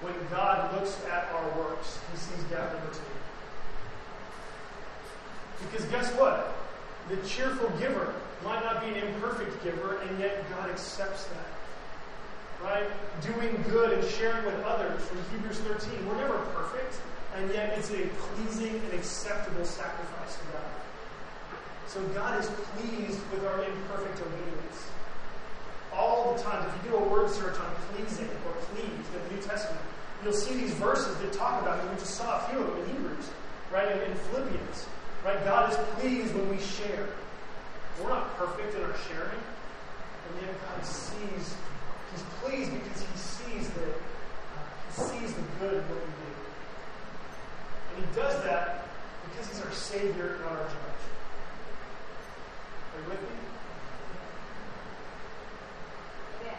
When 0.07 0.15
God 0.31 0.73
looks 0.73 1.03
at 1.11 1.27
our 1.35 1.59
works, 1.59 1.99
he 2.13 2.17
sees 2.17 2.45
gap 2.45 2.73
number 2.73 2.95
two. 2.95 3.01
Because 5.67 5.85
guess 5.87 6.13
what? 6.15 6.55
The 7.09 7.17
cheerful 7.27 7.69
giver 7.81 8.15
might 8.45 8.63
not 8.63 8.83
be 8.83 8.89
an 8.95 9.09
imperfect 9.09 9.65
giver, 9.65 9.99
and 9.99 10.21
yet 10.21 10.49
God 10.51 10.71
accepts 10.71 11.25
that. 11.25 12.63
Right? 12.63 12.87
Doing 13.21 13.65
good 13.69 13.99
and 13.99 14.09
sharing 14.13 14.47
with 14.47 14.63
others 14.63 15.03
from 15.03 15.19
Hebrews 15.33 15.59
13. 15.59 16.07
We're 16.07 16.19
never 16.19 16.39
perfect, 16.55 17.01
and 17.35 17.53
yet 17.53 17.77
it's 17.77 17.91
a 17.91 18.07
pleasing 18.07 18.81
and 18.85 18.93
acceptable 18.93 19.65
sacrifice 19.65 20.37
to 20.37 20.45
God. 20.53 20.71
So 21.89 22.01
God 22.15 22.39
is 22.39 22.49
pleased 22.49 23.19
with 23.33 23.45
our 23.45 23.65
imperfect 23.65 24.21
obedience. 24.21 24.87
All 25.93 26.33
the 26.33 26.43
time. 26.45 26.65
If 26.69 26.85
you 26.85 26.91
do 26.91 26.97
a 26.97 27.09
word 27.09 27.29
search 27.29 27.59
on 27.59 27.75
pleasing 27.91 28.29
or 28.47 28.53
pleased 28.71 29.15
in 29.15 29.29
the 29.29 29.35
New 29.35 29.43
Testament, 29.43 29.83
you'll 30.27 30.35
see 30.35 30.57
these 30.57 30.75
verses 30.75 31.17
that 31.19 31.33
talk 31.33 31.63
about 31.63 31.79
it. 31.79 31.89
We 31.89 31.97
just 31.99 32.17
saw 32.17 32.45
a 32.45 32.49
few 32.51 32.59
of 32.59 32.67
them 32.67 32.83
in 32.83 32.97
Hebrews, 32.97 33.31
right? 33.73 33.87
And 33.87 34.03
in 34.03 34.19
Philippians. 34.27 34.87
Right? 35.25 35.43
God 35.45 35.71
is 35.71 35.79
pleased 35.95 36.35
when 36.35 36.49
we 36.51 36.59
share. 36.59 37.09
We're 38.03 38.09
not 38.09 38.37
perfect 38.37 38.75
in 38.75 38.83
our 38.83 38.97
sharing, 39.09 39.39
and 39.39 40.43
yet 40.43 40.55
God 40.67 40.85
sees, 40.85 41.55
He's 42.11 42.25
pleased 42.43 42.73
because 42.73 43.01
He 43.01 43.17
sees 43.17 43.71
that 43.71 43.89
uh, 43.89 44.67
He 44.91 44.93
sees 45.01 45.33
the 45.33 45.43
good 45.61 45.75
in 45.75 45.83
what 45.89 45.99
we 45.99 46.11
do. 46.11 46.33
And 47.95 48.05
He 48.05 48.15
does 48.21 48.43
that 48.43 48.89
because 49.31 49.49
He's 49.49 49.65
our 49.65 49.73
Savior, 49.73 50.39
not 50.43 50.53
our 50.53 50.67
judge. 50.67 51.03
Are 52.93 53.01
you 53.01 53.09
with 53.11 53.23
me? 53.23 53.37
Yeah. 56.45 56.59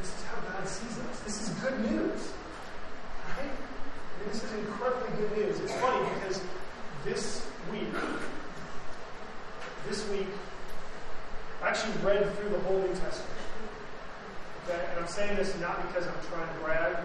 This 0.00 0.08
is 0.08 0.24
how 0.24 0.40
God 0.40 0.66
sees 0.66 0.98
us. 0.98 1.20
This 1.20 1.42
is 1.42 1.48
good 1.60 1.78
news. 1.90 2.32
This 4.30 4.44
is 4.44 4.52
incredibly 4.52 5.16
good 5.16 5.36
news. 5.36 5.60
It's 5.60 5.74
funny 5.74 6.08
because 6.14 6.40
this 7.04 7.46
week, 7.70 7.88
this 9.88 10.08
week, 10.10 10.28
I 11.62 11.68
actually 11.68 11.92
read 12.02 12.34
through 12.36 12.50
the 12.50 12.58
whole 12.60 12.78
New 12.78 12.94
Testament. 12.94 13.38
Okay? 14.64 14.80
And 14.90 15.00
I'm 15.00 15.08
saying 15.08 15.36
this 15.36 15.58
not 15.60 15.86
because 15.88 16.06
I'm 16.06 16.14
trying 16.30 16.46
to 16.46 16.64
brag, 16.64 16.96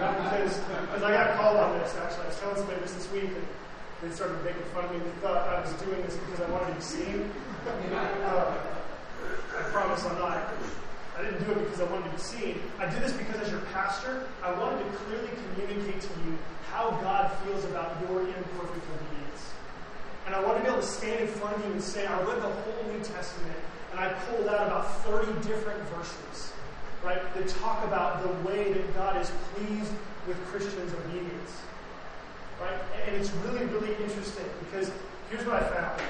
not 0.00 0.16
because, 0.24 0.58
because 0.58 1.02
I 1.02 1.12
got 1.12 1.36
called 1.36 1.56
on 1.56 1.78
this 1.78 1.94
actually. 1.96 2.24
I 2.24 2.28
was 2.28 2.38
telling 2.38 2.56
somebody 2.56 2.80
this 2.80 2.94
this 2.94 3.10
week 3.12 3.24
and 3.24 3.46
they 4.02 4.10
started 4.14 4.42
making 4.44 4.62
fun 4.74 4.84
of 4.84 4.92
me. 4.92 4.98
They 4.98 5.10
thought 5.22 5.48
I 5.48 5.60
was 5.60 5.72
doing 5.82 6.02
this 6.02 6.16
because 6.16 6.40
I 6.40 6.50
wanted 6.50 6.68
to 6.68 6.74
be 6.74 6.80
seen. 6.80 7.30
Uh, 7.66 8.54
I 9.56 9.62
promise 9.70 10.04
I'm 10.04 10.18
not. 10.18 10.48
I 11.18 11.22
didn't 11.22 11.44
do 11.44 11.50
it 11.50 11.64
because 11.64 11.80
I 11.80 11.84
wanted 11.90 12.04
to 12.04 12.10
be 12.10 12.22
seen. 12.22 12.62
I 12.78 12.86
did 12.86 13.02
this 13.02 13.12
because 13.12 13.40
as 13.42 13.50
your 13.50 13.60
pastor, 13.74 14.28
I 14.40 14.52
wanted 14.52 14.84
to 14.84 14.90
clearly 14.98 15.30
communicate 15.50 16.00
to 16.00 16.08
you 16.24 16.38
how 16.70 16.90
God 17.02 17.32
feels 17.42 17.64
about 17.64 17.98
your 18.02 18.20
imperfect 18.20 18.86
obedience. 18.86 19.50
And 20.26 20.34
I 20.34 20.40
want 20.44 20.58
to 20.58 20.62
be 20.62 20.68
able 20.68 20.80
to 20.80 20.86
stand 20.86 21.20
in 21.20 21.26
front 21.26 21.56
of 21.56 21.64
you 21.66 21.72
and 21.72 21.82
say, 21.82 22.06
I 22.06 22.22
read 22.22 22.38
the 22.38 22.48
whole 22.48 22.92
New 22.92 23.02
Testament 23.02 23.58
and 23.90 23.98
I 23.98 24.12
pulled 24.30 24.46
out 24.46 24.68
about 24.68 25.02
30 25.02 25.32
different 25.48 25.82
verses, 25.90 26.52
right, 27.02 27.20
that 27.34 27.48
talk 27.48 27.84
about 27.84 28.22
the 28.22 28.48
way 28.48 28.72
that 28.72 28.94
God 28.94 29.20
is 29.20 29.32
pleased 29.54 29.92
with 30.28 30.36
Christians' 30.46 30.92
obedience. 30.92 31.62
Right? 32.60 32.78
And 33.06 33.16
it's 33.16 33.30
really, 33.42 33.64
really 33.66 33.96
interesting 34.04 34.46
because 34.60 34.92
here's 35.30 35.44
what 35.46 35.62
I 35.62 35.68
found. 35.68 36.00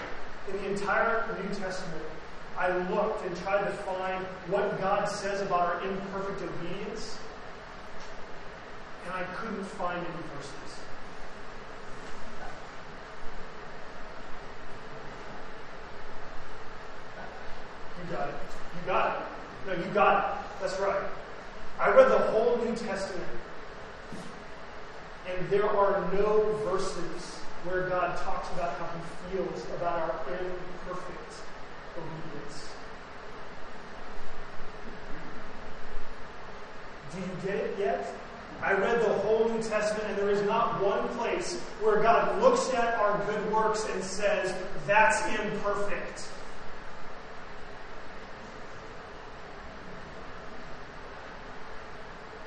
In 0.51 0.57
the 0.63 0.71
entire 0.71 1.25
New 1.43 1.55
Testament, 1.55 2.05
I 2.59 2.77
looked 2.91 3.25
and 3.25 3.37
tried 3.37 3.65
to 3.65 3.71
find 3.71 4.25
what 4.49 4.81
God 4.81 5.09
says 5.09 5.41
about 5.43 5.61
our 5.61 5.81
imperfect 5.89 6.43
obedience, 6.43 7.17
and 9.05 9.15
I 9.15 9.23
couldn't 9.37 9.63
find 9.65 9.97
any 9.97 10.23
verses. 10.35 10.81
You 18.03 18.17
got 18.17 18.29
it. 18.29 18.35
You 18.75 18.87
got 18.87 19.17
it. 19.17 19.23
No, 19.69 19.85
you 19.85 19.95
got 19.95 20.25
it. 20.25 20.61
That's 20.61 20.81
right. 20.81 21.05
I 21.79 21.91
read 21.91 22.11
the 22.11 22.19
whole 22.19 22.57
New 22.57 22.75
Testament, 22.75 23.25
and 25.29 25.49
there 25.49 25.71
are 25.71 26.01
no 26.13 26.59
verses 26.65 27.37
where 27.63 27.89
God 27.89 28.17
talks 28.19 28.51
about 28.55 28.77
how 28.79 28.89
he 28.89 29.37
feels 29.37 29.65
about 29.77 29.99
our 30.01 30.21
imperfect 30.33 31.28
obedience. 31.99 32.69
Do 37.13 37.19
you 37.21 37.31
get 37.45 37.57
it 37.65 37.79
yet? 37.79 38.15
I 38.63 38.73
read 38.73 39.01
the 39.01 39.13
whole 39.21 39.49
New 39.49 39.63
Testament, 39.63 40.09
and 40.09 40.19
there 40.19 40.31
is 40.31 40.43
not 40.43 40.83
one 40.83 41.07
place 41.11 41.61
where 41.81 42.03
God 42.03 42.43
looks 42.43 42.73
at 42.75 42.95
our 42.95 43.25
good 43.25 43.53
works 43.53 43.87
and 43.93 44.03
says, 44.03 44.53
That's 44.87 45.25
imperfect. 45.41 46.21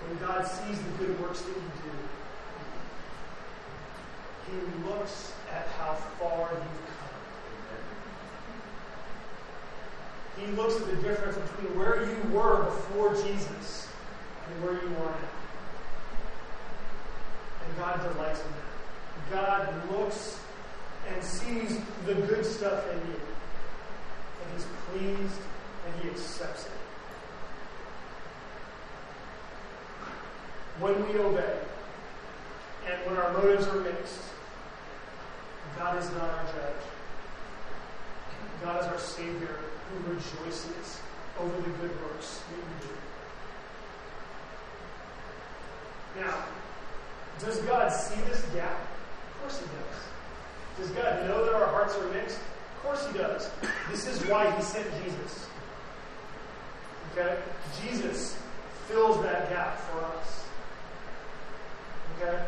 When 0.06 0.28
God 0.28 0.46
sees 0.46 0.78
the 0.78 1.06
good 1.06 1.20
works 1.22 1.42
that 1.42 1.56
you 1.56 1.56
do, 1.56 1.92
He 4.52 4.90
looks 4.90 5.34
at 5.50 5.68
how 5.80 5.94
far 6.20 6.50
you've 6.52 6.88
come. 7.00 7.01
He 10.38 10.48
looks 10.54 10.76
at 10.76 10.88
the 10.88 10.96
difference 10.98 11.38
between 11.38 11.78
where 11.78 12.04
you 12.06 12.34
were 12.34 12.64
before 12.66 13.14
Jesus 13.14 13.88
and 14.48 14.64
where 14.64 14.74
you 14.74 14.88
are 14.88 15.12
now. 15.12 15.30
And 17.66 17.78
God 17.78 18.14
delights 18.14 18.42
in 18.42 18.52
that. 18.52 18.72
God 19.32 19.92
looks 19.92 20.40
and 21.10 21.24
sees 21.24 21.80
the 22.06 22.16
good 22.16 22.46
stuff 22.46 22.86
in 22.92 22.98
you. 22.98 23.20
And 24.42 24.54
He's 24.54 24.66
pleased 24.90 25.42
and 25.86 26.04
He 26.04 26.10
accepts 26.10 26.66
it. 26.66 26.72
When 30.80 31.08
we 31.08 31.20
obey, 31.20 31.58
and 32.90 33.06
when 33.06 33.18
our 33.18 33.34
motives 33.34 33.68
are 33.68 33.80
mixed, 33.82 34.22
God 35.78 36.02
is 36.02 36.10
not 36.12 36.24
our 36.24 36.46
judge. 36.46 36.84
God 38.64 38.82
is 38.82 38.88
our 38.88 39.00
Savior 39.00 39.58
who 39.92 40.14
rejoices 40.14 41.00
over 41.40 41.56
the 41.62 41.70
good 41.70 42.02
works 42.02 42.42
that 42.50 42.58
we 42.58 42.88
do. 42.88 42.94
Now, 46.26 46.46
does 47.40 47.58
God 47.60 47.90
see 47.90 48.20
this 48.22 48.42
gap? 48.54 48.80
Of 48.80 49.42
course 49.42 49.60
He 49.60 49.66
does. 49.66 50.00
Does 50.78 50.92
God 50.96 51.28
know 51.28 51.46
that 51.46 51.54
our 51.54 51.68
hearts 51.68 51.96
are 51.96 52.08
mixed? 52.10 52.38
Of 52.38 52.84
course 52.84 53.08
He 53.12 53.18
does. 53.18 53.50
This 53.90 54.08
is 54.08 54.26
why 54.28 54.50
He 54.56 54.62
sent 54.62 54.88
Jesus. 55.04 55.48
Okay? 57.12 57.38
Jesus 57.82 58.38
fills 58.88 59.22
that 59.24 59.50
gap 59.50 59.80
for 59.80 60.04
us. 60.04 60.46
Okay? 62.18 62.44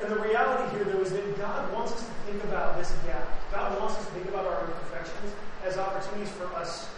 And 0.00 0.12
the 0.12 0.20
reality 0.20 0.76
here, 0.76 0.84
though, 0.84 1.00
is 1.00 1.10
that 1.10 1.38
God 1.38 1.72
wants 1.72 1.92
us 1.92 2.00
to 2.00 2.12
think 2.30 2.42
about 2.44 2.78
this 2.78 2.92
gap. 3.04 3.26
God 3.50 3.78
wants 3.80 3.96
us 3.96 4.06
to 4.06 4.12
think 4.12 4.28
about 4.28 4.46
our 4.46 4.64
imperfections 4.64 5.32
as 5.64 5.76
opportunities 5.76 6.30
for 6.30 6.46
us 6.54 6.88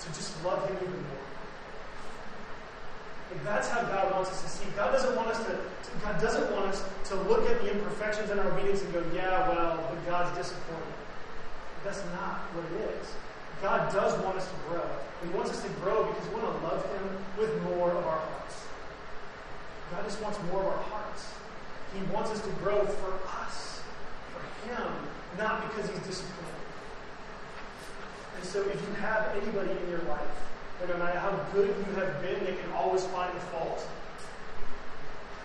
to 0.00 0.08
just 0.08 0.32
love 0.44 0.68
Him 0.68 0.76
even 0.76 0.92
more. 0.92 1.26
Like 3.30 3.44
that's 3.44 3.68
how 3.68 3.82
God 3.82 4.12
wants 4.12 4.30
us 4.30 4.42
to 4.42 4.48
see. 4.48 4.66
God 4.76 4.92
doesn't 4.92 5.16
want 5.16 5.28
us 5.28 5.38
to, 5.46 5.58
God 6.02 6.20
doesn't 6.20 6.52
want 6.52 6.66
us 6.66 6.84
to 7.08 7.14
look 7.22 7.48
at 7.48 7.60
the 7.62 7.72
imperfections 7.72 8.30
in 8.30 8.38
our 8.38 8.52
obedience 8.52 8.82
and 8.82 8.92
go, 8.92 9.02
yeah, 9.14 9.48
well, 9.48 9.82
but 9.88 10.06
God's 10.06 10.36
disappointed. 10.36 10.94
That's 11.84 12.04
not 12.12 12.44
what 12.52 12.64
it 12.70 13.00
is. 13.00 13.14
God 13.62 13.92
does 13.92 14.12
want 14.22 14.36
us 14.36 14.46
to 14.46 14.56
grow. 14.68 14.84
He 15.24 15.28
wants 15.30 15.50
us 15.50 15.62
to 15.62 15.68
grow 15.80 16.04
because 16.04 16.28
we 16.28 16.40
want 16.40 16.60
to 16.60 16.66
love 16.66 16.84
Him 16.92 17.08
with 17.38 17.62
more 17.62 17.90
of 17.90 18.04
our 18.04 18.18
hearts. 18.18 18.66
God 19.90 20.04
just 20.04 20.20
wants 20.20 20.38
more 20.52 20.60
of 20.60 20.66
our 20.66 20.82
hearts. 20.84 20.95
He 21.96 22.12
wants 22.12 22.30
us 22.30 22.40
to 22.40 22.50
grow 22.62 22.84
for 22.84 23.18
us, 23.40 23.80
for 24.32 24.68
Him, 24.68 24.88
not 25.38 25.68
because 25.68 25.90
He's 25.90 26.06
disappointed. 26.06 26.36
And 28.36 28.44
so 28.44 28.60
if 28.62 28.80
you 28.80 28.94
have 29.00 29.34
anybody 29.40 29.70
in 29.70 29.90
your 29.90 30.02
life, 30.02 30.20
that 30.80 30.88
no 30.90 30.98
matter 30.98 31.18
how 31.18 31.32
good 31.52 31.74
you 31.86 31.94
have 31.94 32.20
been, 32.20 32.44
they 32.44 32.54
can 32.54 32.70
always 32.74 33.04
find 33.06 33.34
a 33.34 33.40
fault, 33.40 33.86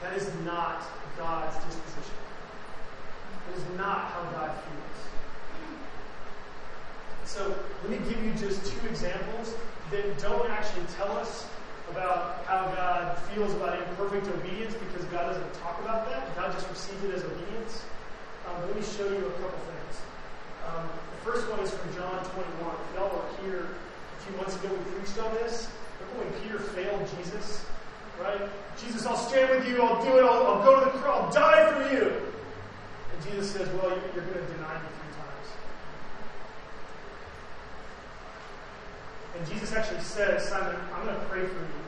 that 0.02 0.18
is 0.18 0.30
not 0.44 0.84
God's 1.18 1.56
disposition. 1.66 2.16
It 3.50 3.58
is 3.58 3.78
not 3.78 4.12
how 4.12 4.24
God 4.32 4.52
feels. 4.52 4.92
So 7.26 7.56
let 7.84 7.92
me 7.92 8.10
give 8.10 8.22
you 8.24 8.34
just 8.34 8.66
two 8.66 8.88
examples 8.90 9.54
that 9.92 10.20
don't 10.20 10.50
actually 10.50 10.84
tell 10.98 11.12
us 11.18 11.48
about 11.91 12.43
how 12.45 12.65
God 12.75 13.17
feels 13.34 13.54
about 13.54 13.77
imperfect 13.77 14.27
obedience 14.27 14.73
because 14.73 15.06
God 15.06 15.27
doesn't 15.27 15.54
talk 15.62 15.80
about 15.82 16.10
that. 16.10 16.36
God 16.36 16.51
just 16.54 16.67
receives 16.69 17.04
it 17.04 17.15
as 17.15 17.23
obedience. 17.23 17.84
Um, 18.47 18.62
let 18.67 18.75
me 18.75 18.82
show 18.82 19.08
you 19.08 19.19
a 19.19 19.32
couple 19.39 19.60
things. 19.69 19.95
Um, 20.67 20.88
the 20.88 21.32
first 21.32 21.49
one 21.49 21.60
is 21.60 21.71
from 21.71 21.93
John 21.95 22.23
21. 22.34 22.75
If 22.89 22.95
y'all 22.95 23.10
were 23.10 23.43
here 23.43 23.67
a 23.67 24.23
few 24.25 24.38
months 24.38 24.56
ago, 24.56 24.69
we 24.73 24.80
preached 24.95 25.17
on 25.19 25.34
this. 25.36 25.69
Remember 25.99 26.25
when 26.25 26.41
Peter 26.41 26.60
failed 26.60 27.08
Jesus? 27.17 27.65
Right? 28.19 28.41
Jesus, 28.77 29.06
I'll 29.06 29.17
stand 29.17 29.49
with 29.49 29.67
you. 29.67 29.82
I'll 29.82 30.04
do 30.04 30.17
it. 30.17 30.23
I'll, 30.23 30.47
I'll 30.47 30.63
go 30.63 30.80
to 30.80 30.86
the 30.86 30.97
cross. 30.99 31.25
I'll 31.25 31.32
die 31.32 31.71
for 31.71 31.95
you. 31.95 32.10
And 32.10 33.32
Jesus 33.32 33.51
says, 33.51 33.67
Well, 33.75 33.89
you're, 33.89 34.13
you're 34.15 34.25
going 34.25 34.45
to 34.45 34.54
deny 34.54 34.73
me 34.73 34.89
three 34.97 35.13
times. 35.17 35.47
And 39.38 39.48
Jesus 39.48 39.72
actually 39.74 40.02
says, 40.02 40.48
Simon, 40.48 40.76
I'm 40.94 41.06
going 41.06 41.15
to 41.15 41.26
pray 41.26 41.41
for 41.46 41.62
you. 41.62 41.82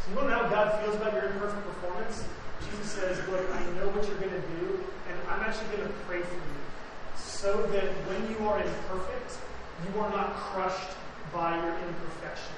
So 0.00 0.10
you 0.10 0.16
want 0.16 0.28
to 0.28 0.36
know 0.36 0.42
how 0.42 0.48
God 0.48 0.84
feels 0.84 0.96
about 0.96 1.12
your 1.12 1.26
imperfect 1.26 1.64
performance? 1.66 2.24
Jesus 2.64 2.92
says, 2.92 3.18
Look, 3.28 3.42
I 3.52 3.60
know 3.78 3.88
what 3.90 4.06
you're 4.06 4.18
going 4.18 4.34
to 4.34 4.46
do, 4.60 4.80
and 5.10 5.16
I'm 5.28 5.40
actually 5.42 5.76
going 5.76 5.88
to 5.88 5.94
pray 6.06 6.22
for 6.22 6.34
you. 6.34 6.58
So 7.16 7.66
that 7.74 7.90
when 8.06 8.22
you 8.30 8.48
are 8.48 8.58
imperfect, 8.58 9.38
you 9.86 10.00
are 10.00 10.10
not 10.10 10.34
crushed 10.34 10.96
by 11.32 11.56
your 11.56 11.74
imperfection. 11.74 12.54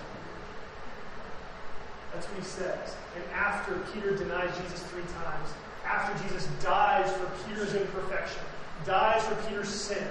That's 2.12 2.26
what 2.26 2.38
he 2.38 2.44
says. 2.44 2.96
And 3.16 3.24
after 3.32 3.78
Peter 3.92 4.16
denies 4.16 4.50
Jesus 4.62 4.82
three 4.90 5.06
times, 5.22 5.48
after 5.84 6.12
Jesus 6.28 6.48
dies 6.62 7.10
for 7.12 7.30
Peter's 7.46 7.74
imperfection, 7.74 8.42
dies 8.84 9.22
for 9.24 9.34
Peter's 9.48 9.68
sin, 9.68 10.08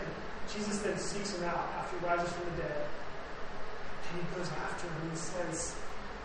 Jesus 0.54 0.80
then 0.80 0.98
seeks 0.98 1.36
him 1.36 1.44
out 1.46 1.70
after 1.78 2.00
he 2.00 2.06
rises 2.06 2.32
from 2.34 2.46
the 2.56 2.64
dead. 2.64 2.86
He 4.14 4.38
goes 4.38 4.50
after 4.50 4.88
him 4.88 5.10
and 5.10 5.18
says, 5.18 5.76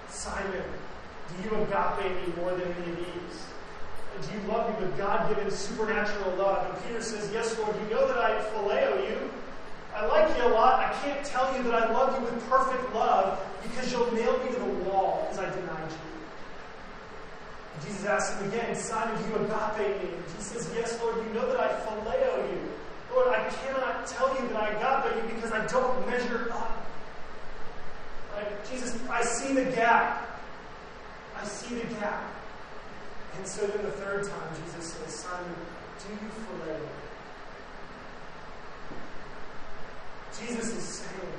Simon, 0.08 0.62
do 1.28 1.42
you 1.44 1.62
agape 1.62 2.12
me 2.26 2.32
more 2.40 2.52
than 2.52 2.72
any 2.72 2.92
of 2.92 2.96
these? 2.96 3.44
Do 4.22 4.28
you 4.32 4.46
love 4.46 4.70
me 4.70 4.86
with 4.86 4.96
God 4.96 5.28
given 5.28 5.50
supernatural 5.50 6.36
love? 6.36 6.70
And 6.70 6.84
Peter 6.86 7.02
says, 7.02 7.30
Yes, 7.32 7.58
Lord, 7.58 7.74
you 7.82 7.94
know 7.94 8.06
that 8.06 8.18
I 8.18 8.40
phileo 8.52 9.08
you. 9.08 9.30
I 9.94 10.06
like 10.06 10.36
you 10.36 10.44
a 10.44 10.50
lot. 10.54 10.80
I 10.80 10.92
can't 11.02 11.24
tell 11.24 11.56
you 11.56 11.62
that 11.64 11.74
I 11.74 11.92
love 11.92 12.18
you 12.18 12.24
with 12.24 12.48
perfect 12.48 12.94
love 12.94 13.40
because 13.62 13.90
you'll 13.92 14.12
nail 14.12 14.38
me 14.44 14.52
to 14.52 14.58
the 14.58 14.90
wall 14.90 15.26
as 15.30 15.38
I 15.38 15.50
denied 15.50 15.90
you. 15.90 15.98
And 17.74 17.86
Jesus 17.86 18.04
asks 18.04 18.40
him 18.40 18.48
again, 18.48 18.74
Simon, 18.76 19.20
do 19.22 19.28
you 19.28 19.36
agape 19.36 20.02
me? 20.02 20.08
And 20.14 20.24
he 20.36 20.42
says, 20.42 20.70
Yes, 20.74 20.98
Lord, 21.02 21.16
you 21.16 21.34
know 21.34 21.46
that 21.48 21.60
I 21.60 21.68
phileo 21.84 22.52
you. 22.52 22.60
Lord, 23.12 23.28
I 23.28 23.48
cannot 23.48 24.06
tell 24.06 24.34
you 24.40 24.48
that 24.48 24.56
I 24.56 24.68
agape 24.70 25.16
you 25.16 25.34
because 25.34 25.52
I 25.52 25.66
don't 25.66 26.06
measure 26.08 26.52
up. 26.52 26.86
Right? 28.34 28.70
Jesus, 28.70 28.98
I 29.08 29.22
see 29.22 29.54
the 29.54 29.64
gap. 29.72 30.40
I 31.36 31.44
see 31.44 31.76
the 31.76 31.94
gap. 31.94 32.22
And 33.36 33.46
so 33.46 33.66
then 33.66 33.84
the 33.84 33.92
third 33.92 34.24
time, 34.24 34.48
Jesus 34.64 34.92
says, 34.92 35.12
Simon, 35.12 35.54
do 36.00 36.08
you 36.12 36.20
me? 36.20 36.86
Jesus 40.40 40.76
is 40.76 40.84
saying, 40.84 41.32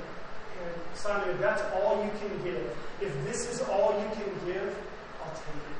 and 0.64 0.74
Simon, 0.94 1.28
if 1.30 1.40
that's 1.40 1.62
all 1.74 2.02
you 2.02 2.10
can 2.18 2.44
give, 2.44 2.76
if 3.00 3.12
this 3.24 3.46
is 3.50 3.60
all 3.68 3.92
you 4.00 4.08
can 4.14 4.32
give, 4.46 4.74
I'll 5.22 5.32
take 5.32 5.62
it. 5.62 5.78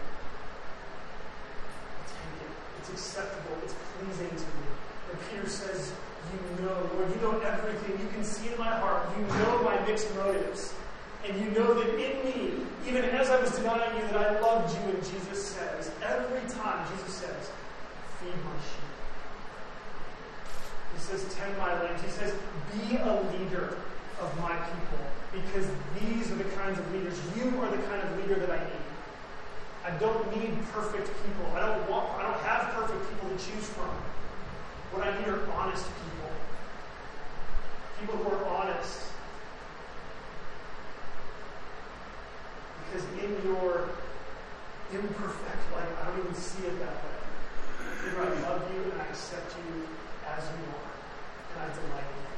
I'll 1.97 2.09
take 2.13 2.37
it. 2.45 2.53
It's 2.81 2.91
acceptable. 2.91 3.57
It's 3.65 3.75
pleasing 3.97 4.29
to 4.29 4.35
me. 4.37 4.67
And 5.11 5.19
Peter 5.31 5.49
says, 5.49 5.93
You 6.33 6.65
know, 6.65 6.91
Lord, 6.95 7.15
you 7.15 7.21
know 7.23 7.39
everything. 7.41 7.99
You 8.05 8.09
can 8.13 8.25
see 8.25 8.53
in 8.53 8.59
my 8.59 8.77
heart. 8.79 9.09
You 9.17 9.25
know 9.25 9.63
my 9.63 9.81
mixed 9.87 10.15
motives. 10.15 10.75
And 11.29 11.41
you 11.41 11.51
know 11.51 11.75
that 11.75 11.89
in 11.89 12.25
me, 12.25 12.53
even 12.87 13.05
as 13.05 13.31
I 13.31 13.41
was 13.41 13.51
denying 13.51 13.97
you, 13.97 14.03
that 14.09 14.17
I 14.17 14.41
loved 14.41 14.73
you. 14.75 14.95
And 14.95 15.03
Jesus 15.03 15.45
says, 15.45 15.91
every 16.03 16.49
time, 16.51 16.87
Jesus 16.97 17.15
says, 17.15 17.51
Feed 18.21 18.35
my 18.45 18.57
sheep. 18.62 18.87
He 20.95 21.01
says, 21.03 21.35
tend 21.35 21.57
my 21.59 21.75
lambs. 21.83 22.01
He 22.03 22.09
says, 22.09 22.33
be 22.73 22.97
a 22.97 23.21
leader 23.33 23.77
of 24.21 24.41
my 24.41 24.57
people 24.57 25.05
because 25.33 25.69
these 26.01 26.33
are 26.33 26.37
the 26.37 26.51
kinds 26.57 26.79
of 26.79 26.93
leaders. 26.95 27.19
You 27.37 27.49
are 27.61 27.71
the 27.71 27.83
kind 27.85 28.03
of 28.03 28.17
leader 28.19 28.41
that 28.41 28.51
I 28.51 28.59
need. 28.65 28.87
I 29.85 29.91
don't 29.99 30.25
need 30.35 30.57
perfect 30.73 31.07
people. 31.23 31.47
I 31.55 31.61
don't 31.61 31.91
want, 31.91 32.09
I 32.19 32.23
don't 32.23 32.41
have 32.41 32.73
perfect 32.75 33.09
people 33.11 33.29
to 33.29 33.37
choose 33.37 33.69
from. 33.69 33.93
What 34.93 35.07
I 35.07 35.19
need 35.19 35.29
are 35.29 35.51
honest 35.53 35.85
people. 35.85 36.31
People 38.01 38.17
who 38.17 38.37
are 38.37 38.49
honest. 38.49 39.01
Because 42.87 43.05
in 43.18 43.31
your 43.42 43.90
imperfect 44.92 45.62
life, 45.75 45.92
I 46.01 46.07
don't 46.07 46.18
even 46.22 46.35
see 46.35 46.66
it 46.66 46.79
that 46.79 46.94
way. 47.03 47.16
I 48.07 48.31
love 48.46 48.62
you 48.70 48.83
and 48.87 49.03
I 49.03 49.07
accept 49.11 49.51
you 49.59 49.83
as 50.22 50.42
you 50.46 50.62
are. 50.70 50.94
And 51.51 51.59
I 51.59 51.68
delight 51.75 52.07
in 52.07 52.22
you. 52.22 52.35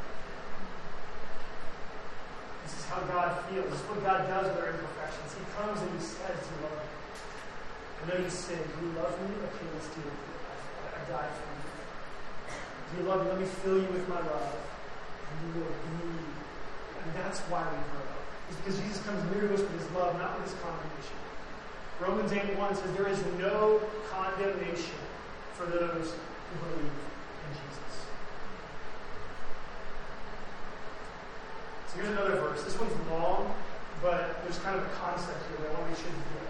This 2.65 2.75
is 2.81 2.85
how 2.89 3.01
God 3.05 3.37
feels. 3.47 3.69
This 3.69 3.81
is 3.81 3.87
what 3.87 4.01
God 4.03 4.27
does 4.29 4.49
with 4.49 4.65
our 4.65 4.73
imperfections. 4.73 5.37
He 5.37 5.45
comes 5.53 5.81
and 5.85 5.93
He 5.93 6.01
says, 6.01 6.37
You 6.41 6.57
love 6.65 6.81
me. 6.81 6.89
I 6.89 8.03
know 8.09 8.17
you 8.25 8.31
sin. 8.31 8.59
Do 8.59 8.87
you 8.87 8.93
love 8.97 9.13
me? 9.21 9.29
Okay, 9.53 9.67
let's 9.77 9.93
do 9.93 10.01
it. 10.01 10.19
I, 10.49 10.55
I 10.97 11.01
died 11.05 11.33
for 11.37 11.47
you. 11.53 11.69
Do 12.89 12.93
you 12.97 13.05
love 13.09 13.25
me? 13.25 13.33
Let 13.33 13.41
me 13.41 13.47
fill 13.47 13.77
you 13.77 13.91
with 13.93 14.09
my 14.09 14.21
love. 14.25 14.57
And 14.57 15.35
you 15.45 15.61
will 15.61 15.69
be. 15.69 16.17
And 17.05 17.09
that's 17.15 17.41
why 17.53 17.63
we 17.69 17.81
grow. 17.93 18.18
It's 18.49 18.57
because 18.59 18.81
Jesus 18.81 19.03
comes 19.05 19.23
near 19.35 19.49
to 19.49 19.55
us 19.55 19.61
with 19.61 19.73
His 19.79 19.91
love, 19.93 20.19
not 20.19 20.39
with 20.41 20.51
His 20.51 20.57
condemnation. 20.61 21.19
Romans 22.01 22.33
8 22.33 22.59
1 22.59 22.75
says, 22.77 22.93
There 22.95 23.09
is 23.09 23.19
no 23.39 23.81
condemnation 24.11 24.99
for 25.55 25.67
those 25.67 26.15
who 26.15 26.55
believe 26.63 26.95
in 26.95 27.51
Jesus. 27.53 27.95
So 31.89 31.97
here's 31.97 32.11
another 32.11 32.37
verse. 32.37 32.63
This 32.63 32.79
one's 32.79 32.95
long, 33.11 33.53
but 34.01 34.43
there's 34.45 34.59
kind 34.61 34.79
of 34.79 34.87
a 34.87 34.95
concept 34.95 35.39
here 35.51 35.67
that 35.67 35.75
I 35.75 35.81
want 35.81 35.85
to 35.85 35.91
make 35.91 35.99
sure 35.99 36.11
you 36.15 36.23
get. 36.39 36.49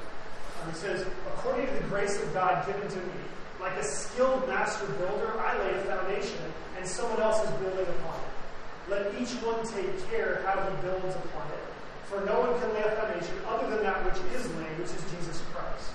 Um, 0.61 0.69
it 0.69 0.77
says, 0.77 1.07
According 1.33 1.67
to 1.67 1.73
the 1.73 1.89
grace 1.89 2.21
of 2.21 2.35
God 2.35 2.67
given 2.67 2.87
to 2.87 2.99
me, 2.99 3.19
like 3.61 3.77
a 3.77 3.85
skilled 3.85 4.47
master 4.47 4.87
builder, 4.87 5.33
I 5.41 5.59
laid 5.59 5.77
a 5.77 5.85
foundation, 5.85 6.39
and 6.77 6.87
someone 6.87 7.21
else 7.21 7.43
is 7.43 7.51
building 7.59 7.87
upon 7.87 8.21
it. 8.21 8.91
let 8.91 9.21
each 9.21 9.33
one 9.43 9.67
take 9.67 10.11
care 10.11 10.43
how 10.47 10.61
he 10.61 10.83
builds 10.83 11.17
upon 11.17 11.49
it. 11.53 11.68
For 12.09 12.25
no 12.25 12.41
one 12.41 12.57
can 12.61 12.73
lay 12.73 12.83
a 12.83 12.97
foundation 12.97 13.37
other 13.47 13.69
than 13.69 13.85
that 13.85 14.01
which 14.05 14.17
is 14.33 14.49
laid, 14.57 14.73
which 14.81 14.89
is 14.89 15.05
Jesus 15.13 15.45
Christ. 15.53 15.93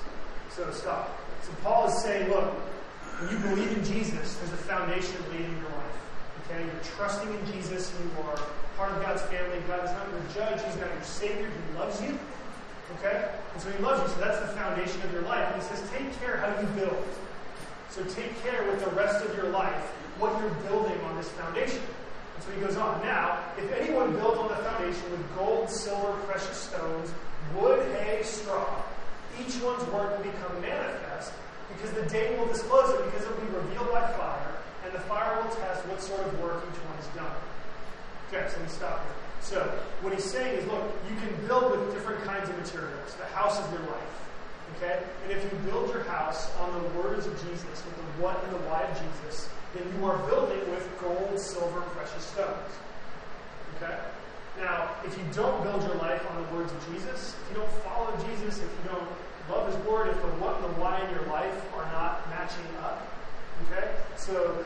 So 0.54 0.70
stop. 0.70 1.10
So 1.42 1.50
Paul 1.64 1.90
is 1.90 1.98
saying, 2.04 2.30
look, 2.30 2.54
when 3.18 3.34
you 3.34 3.40
believe 3.50 3.72
in 3.74 3.84
Jesus, 3.84 4.38
there's 4.38 4.54
a 4.54 4.64
foundation 4.70 5.18
laid 5.34 5.46
in 5.46 5.58
your 5.58 5.74
life. 5.74 5.98
Okay? 6.46 6.62
You're 6.62 6.86
trusting 6.96 7.34
in 7.34 7.42
Jesus. 7.52 7.90
and 7.98 8.06
You 8.06 8.30
are 8.30 8.38
part 8.78 8.92
of 8.94 9.02
God's 9.02 9.24
family. 9.24 9.58
God 9.68 9.86
is 9.86 9.92
not 9.92 10.06
your 10.14 10.22
judge. 10.38 10.62
He's 10.62 10.78
not 10.78 10.94
your 10.94 11.04
Savior. 11.04 11.50
He 11.50 11.80
loves 11.80 12.02
you. 12.02 12.14
Okay? 13.00 13.30
And 13.54 13.62
so 13.62 13.72
He 13.72 13.82
loves 13.82 14.06
you. 14.06 14.10
So 14.14 14.22
that's 14.22 14.40
the 14.40 14.54
foundation 14.54 15.02
of 15.02 15.12
your 15.12 15.24
life. 15.24 15.50
And 15.50 15.62
He 15.62 15.68
says, 15.68 15.82
take 15.90 16.08
care 16.22 16.38
how 16.38 16.54
you 16.62 16.68
build. 16.78 17.02
So 17.90 18.04
take 18.06 18.38
care 18.44 18.70
with 18.70 18.84
the 18.84 18.92
rest 18.92 19.26
of 19.26 19.36
your 19.36 19.50
life, 19.50 19.86
what 20.18 20.38
you're 20.42 20.54
building 20.70 21.00
on 21.10 21.18
this 21.18 21.30
foundation. 21.30 21.82
So 22.44 22.52
he 22.52 22.60
goes 22.60 22.76
on. 22.76 23.02
Now, 23.04 23.40
if 23.58 23.72
anyone 23.72 24.12
builds 24.14 24.38
on 24.38 24.50
the 24.50 24.56
foundation 24.56 25.12
with 25.12 25.24
gold, 25.36 25.70
silver, 25.70 26.12
precious 26.28 26.58
stones, 26.58 27.10
wood, 27.56 27.80
hay, 27.96 28.22
straw, 28.24 28.84
each 29.40 29.62
one's 29.62 29.84
work 29.92 30.18
will 30.18 30.26
become 30.26 30.62
manifest, 30.62 31.32
because 31.74 31.92
the 31.92 32.06
day 32.10 32.38
will 32.38 32.48
disclose 32.48 32.90
it, 32.94 33.06
because 33.06 33.24
it 33.26 33.30
will 33.32 33.46
be 33.46 33.56
revealed 33.56 33.92
by 33.92 34.06
fire, 34.14 34.58
and 34.84 34.94
the 34.94 35.00
fire 35.00 35.42
will 35.42 35.50
test 35.56 35.86
what 35.88 36.02
sort 36.02 36.20
of 36.20 36.40
work 36.42 36.64
each 36.68 36.80
one 36.84 36.96
has 36.98 37.08
done. 37.16 37.38
Okay, 38.28 38.46
so 38.50 38.60
let 38.60 38.68
me 38.68 38.70
stop 38.70 39.00
here. 39.04 39.16
So, 39.40 39.60
what 40.02 40.14
he's 40.14 40.24
saying 40.24 40.60
is, 40.60 40.68
look, 40.68 40.84
you 41.10 41.16
can 41.16 41.48
build 41.48 41.72
with 41.72 41.94
different 41.94 42.24
kinds 42.24 42.50
of 42.50 42.58
materials, 42.58 43.16
the 43.16 43.26
house 43.26 43.60
of 43.60 43.72
your 43.72 43.82
life. 43.82 44.16
Okay? 44.78 45.00
And 45.24 45.32
if 45.32 45.44
you 45.44 45.58
build 45.70 45.90
your 45.90 46.04
house 46.04 46.52
on 46.60 46.74
the 46.74 46.88
words 47.00 47.26
of 47.26 47.34
Jesus, 47.48 47.84
with 47.86 47.96
the 47.96 48.24
what 48.24 48.44
and 48.44 48.54
the 48.54 48.64
why 48.70 48.84
of 48.84 48.94
Jesus, 48.98 49.50
then 49.74 49.84
you 49.98 50.06
are 50.06 50.18
building 50.30 50.60
with 50.72 50.88
gold, 51.02 51.40
silver, 51.40 51.82
precious 51.96 52.24
stones. 52.24 52.72
Okay? 53.78 53.98
Now, 54.60 54.90
if 55.06 55.18
you 55.18 55.24
don't 55.34 55.64
build 55.64 55.82
your 55.84 55.96
life 55.96 56.22
on 56.30 56.44
the 56.44 56.48
words 56.56 56.72
of 56.72 56.80
Jesus, 56.94 57.36
if 57.42 57.46
you 57.52 57.58
don't 57.58 57.74
follow 57.82 58.14
Jesus, 58.30 58.60
if 58.60 58.70
you 58.70 58.92
don't 58.92 59.08
love 59.50 59.68
his 59.68 59.78
word, 59.86 60.10
if 60.10 60.22
the 60.22 60.28
what 60.40 60.56
and 60.56 60.66
the 60.66 60.80
why 60.80 61.02
in 61.02 61.10
your 61.10 61.26
life 61.28 61.58
are 61.76 61.86
not 61.92 62.30
matching 62.30 62.66
up, 62.82 63.02
okay? 63.66 63.90
So 64.16 64.64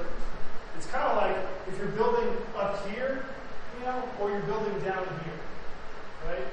it's 0.75 0.85
kind 0.87 1.07
of 1.07 1.17
like 1.17 1.37
if 1.67 1.77
you're 1.77 1.95
building 1.95 2.29
up 2.55 2.85
here, 2.89 3.25
you 3.79 3.85
know, 3.85 4.03
or 4.19 4.29
you're 4.29 4.41
building 4.41 4.73
down 4.81 5.07
here, 5.23 5.39
right? 6.27 6.45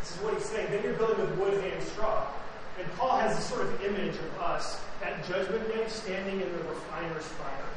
This 0.00 0.16
is 0.16 0.22
what 0.22 0.34
he's 0.34 0.44
saying. 0.44 0.70
Then 0.70 0.82
you're 0.82 0.94
building 0.94 1.20
with 1.20 1.38
wood, 1.38 1.62
hay, 1.62 1.72
and 1.72 1.82
straw. 1.82 2.26
And 2.78 2.86
Paul 2.96 3.18
has 3.18 3.36
this 3.36 3.46
sort 3.46 3.62
of 3.62 3.84
image 3.84 4.14
of 4.14 4.40
us 4.40 4.80
at 5.02 5.26
Judgment 5.26 5.66
Day 5.68 5.84
standing 5.88 6.40
in 6.40 6.52
the 6.52 6.64
refiner's 6.64 7.24
fire. 7.24 7.68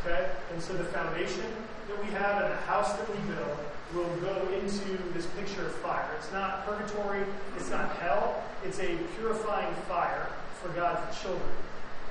Okay? 0.00 0.30
And 0.52 0.62
so 0.62 0.74
the 0.74 0.84
foundation 0.84 1.44
that 1.88 2.04
we 2.04 2.10
have 2.12 2.42
and 2.42 2.52
the 2.52 2.56
house 2.62 2.92
that 2.92 3.08
we 3.10 3.34
build 3.34 3.58
will 3.94 4.16
go 4.16 4.48
into 4.54 4.98
this 5.12 5.26
picture 5.38 5.66
of 5.66 5.74
fire. 5.76 6.08
It's 6.18 6.32
not 6.32 6.66
purgatory, 6.66 7.24
it's 7.56 7.70
not 7.70 7.90
hell, 7.96 8.42
it's 8.64 8.78
a 8.80 8.96
purifying 9.16 9.74
fire 9.88 10.28
for 10.60 10.68
God's 10.70 11.20
children. 11.20 11.50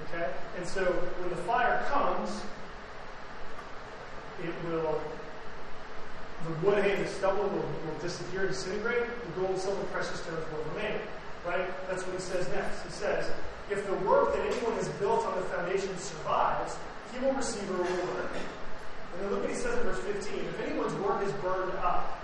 Okay? 0.08 0.30
And 0.58 0.68
so 0.68 0.84
when 0.84 1.30
the 1.30 1.36
fire 1.38 1.86
comes, 1.90 2.42
it 4.44 4.54
will 4.70 5.02
the 6.46 6.68
wood, 6.68 6.84
hay, 6.84 6.92
and 6.92 7.06
the 7.06 7.10
stubble 7.10 7.44
will, 7.44 7.52
will 7.52 8.00
disappear, 8.02 8.48
disintegrate, 8.48 9.04
the 9.06 9.42
gold, 9.42 9.58
silver, 9.58 9.82
precious 9.86 10.20
stones 10.20 10.44
will 10.52 10.76
remain. 10.76 11.00
Right? 11.46 11.68
That's 11.90 12.04
what 12.04 12.16
he 12.16 12.22
says 12.22 12.48
next. 12.50 12.84
He 12.84 12.92
says, 12.92 13.30
if 13.70 13.86
the 13.88 13.96
work 14.08 14.36
that 14.36 14.46
anyone 14.46 14.74
has 14.74 14.90
built 15.00 15.26
on 15.26 15.36
the 15.36 15.46
foundation 15.48 15.98
survives, 15.98 16.76
he 17.14 17.20
will 17.26 17.34
receive 17.34 17.70
a 17.70 17.74
reward. 17.74 18.30
And 19.14 19.22
then 19.22 19.32
look 19.32 19.42
what 19.42 19.50
he 19.50 19.56
says 19.56 19.78
in 19.78 19.84
verse 19.84 20.00
15. 20.00 20.40
If 20.40 20.62
anyone's 20.62 20.94
work 20.96 21.24
is 21.26 21.32
burned 21.34 21.74
up, 21.80 22.20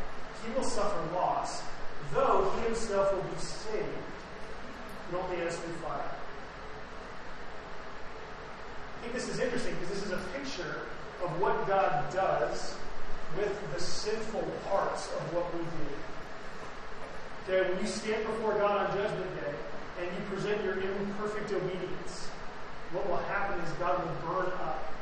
he 0.45 0.51
will 0.53 0.63
suffer 0.63 0.99
loss, 1.13 1.61
though 2.13 2.51
he 2.55 2.65
himself 2.65 3.13
will 3.13 3.21
be 3.23 3.39
saved, 3.39 3.85
but 5.11 5.21
only 5.21 5.41
as 5.45 5.55
through 5.57 5.73
fire. 5.75 6.11
I 8.97 9.01
think 9.01 9.13
this 9.13 9.29
is 9.29 9.39
interesting 9.39 9.75
because 9.75 9.89
this 9.89 10.05
is 10.05 10.11
a 10.11 10.21
picture 10.37 10.81
of 11.23 11.39
what 11.41 11.67
God 11.67 12.11
does 12.13 12.75
with 13.37 13.55
the 13.73 13.79
sinful 13.79 14.43
parts 14.69 15.07
of 15.07 15.33
what 15.33 15.53
we 15.53 15.61
do. 15.61 15.87
Okay, 17.49 17.65
when 17.65 17.81
you 17.81 17.89
stand 17.89 18.21
before 18.29 18.53
God 18.61 18.77
on 18.77 18.93
Judgment 18.93 19.25
Day, 19.41 19.57
and 19.97 20.05
you 20.05 20.21
present 20.29 20.61
your 20.61 20.77
imperfect 20.77 21.49
obedience, 21.49 22.29
what 22.93 23.09
will 23.09 23.25
happen 23.25 23.57
is 23.65 23.73
God 23.81 24.05
will 24.05 24.13
burn 24.21 24.53
up 24.61 24.93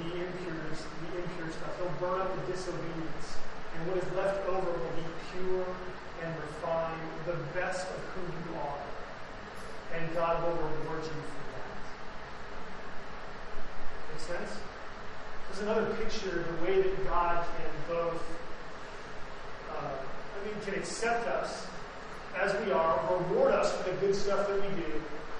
the 0.00 0.16
impures, 0.16 0.80
the 0.80 1.20
impure 1.20 1.52
stuff. 1.52 1.76
He'll 1.76 1.92
burn 2.00 2.24
up 2.24 2.32
the 2.40 2.52
disobedience. 2.52 3.36
And 3.76 3.84
what 3.84 4.00
is 4.00 4.08
left 4.16 4.48
over 4.48 4.64
will 4.64 4.96
be 4.96 5.04
pure 5.28 5.68
and 6.24 6.32
refined, 6.40 7.04
the 7.28 7.36
best 7.52 7.84
of 7.84 8.00
who 8.16 8.24
you 8.24 8.56
are. 8.56 8.80
And 9.92 10.08
God 10.16 10.40
will 10.40 10.56
reward 10.56 11.04
you 11.04 11.20
for 11.20 11.44
that. 11.52 11.76
Make 14.08 14.24
sense? 14.24 14.56
There's 15.52 15.68
another 15.68 15.92
picture 16.00 16.40
of 16.40 16.48
the 16.48 16.64
way 16.64 16.80
that 16.80 16.96
God 17.04 17.44
can 17.60 17.68
both, 17.92 18.24
uh, 19.76 20.00
Can 20.64 20.74
accept 20.74 21.28
us 21.28 21.66
as 22.38 22.54
we 22.64 22.72
are, 22.72 23.00
reward 23.10 23.52
us 23.52 23.72
for 23.76 23.90
the 23.90 23.96
good 23.96 24.14
stuff 24.14 24.48
that 24.48 24.56
we 24.56 24.68
do, 24.76 24.92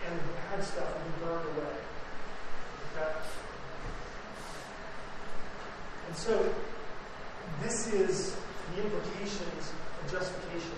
and 0.07 0.19
the 0.19 0.25
bad 0.51 0.65
stuff 0.65 0.87
will 0.95 1.05
be 1.05 1.25
burned 1.25 1.59
away. 1.59 1.77
Okay? 2.97 3.13
And 6.09 6.17
so, 6.17 6.55
this 7.63 7.93
is 7.93 8.37
the 8.75 8.83
implications 8.83 9.73
of 10.05 10.13
justification. 10.13 10.73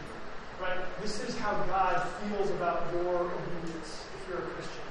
Right? 0.60 0.78
This 1.02 1.22
is 1.28 1.36
how 1.38 1.52
God 1.64 2.06
feels 2.22 2.50
about 2.50 2.92
your 2.92 3.20
obedience 3.20 4.04
if 4.16 4.28
you're 4.28 4.38
a 4.38 4.50
Christian. 4.52 4.82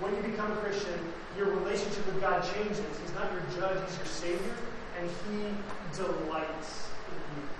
When 0.00 0.14
you 0.14 0.22
become 0.22 0.52
a 0.52 0.56
Christian, 0.56 0.98
your 1.36 1.46
relationship 1.46 2.04
with 2.06 2.20
God 2.20 2.44
changes. 2.54 2.78
He's 3.00 3.14
not 3.14 3.32
your 3.32 3.42
judge, 3.58 3.78
He's 3.88 3.96
your 3.96 4.06
Savior, 4.06 4.54
and 4.98 5.08
He 5.08 5.96
delights 5.96 6.88
in 7.08 7.42
you. 7.42 7.57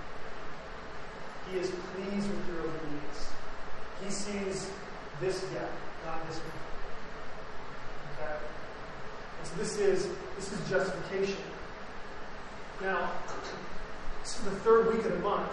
He 1.50 1.58
is 1.58 1.70
pleased 1.70 2.28
with 2.28 2.48
your 2.48 2.60
obedience. 2.60 3.30
He 4.04 4.10
sees 4.10 4.70
this 5.20 5.40
gap, 5.52 5.70
not 6.04 6.26
this 6.28 6.38
one. 6.38 6.50
Okay? 8.12 8.36
And 9.38 9.46
so 9.46 9.56
this 9.56 9.78
is 9.78 10.08
this 10.36 10.52
is 10.52 10.70
justification. 10.70 11.42
Now, 12.82 13.10
this 14.22 14.38
is 14.38 14.44
the 14.44 14.50
third 14.50 14.94
week 14.94 15.04
of 15.04 15.12
the 15.12 15.18
month, 15.18 15.50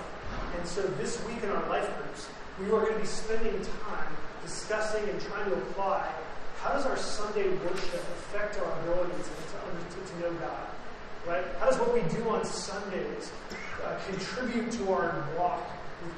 and 0.57 0.67
so 0.67 0.81
this 0.99 1.23
week 1.25 1.41
in 1.43 1.49
our 1.49 1.67
life 1.69 1.89
groups, 1.97 2.27
we 2.59 2.65
are 2.65 2.81
going 2.81 2.93
to 2.93 2.99
be 2.99 3.05
spending 3.05 3.53
time 3.89 4.15
discussing 4.43 5.07
and 5.09 5.19
trying 5.21 5.49
to 5.49 5.55
apply 5.55 6.07
how 6.61 6.73
does 6.73 6.85
our 6.85 6.97
Sunday 6.97 7.47
worship 7.49 7.93
affect 7.93 8.57
our 8.57 8.79
ability 8.81 9.11
to, 9.11 10.03
to, 10.03 10.13
to 10.13 10.19
know 10.19 10.33
God? 10.39 10.67
Right? 11.27 11.43
How 11.59 11.67
does 11.67 11.77
what 11.77 11.93
we 11.93 12.01
do 12.15 12.27
on 12.29 12.43
Sundays 12.43 13.31
uh, 13.85 13.99
contribute 14.07 14.71
to 14.71 14.91
our 14.91 15.27
walk 15.37 15.61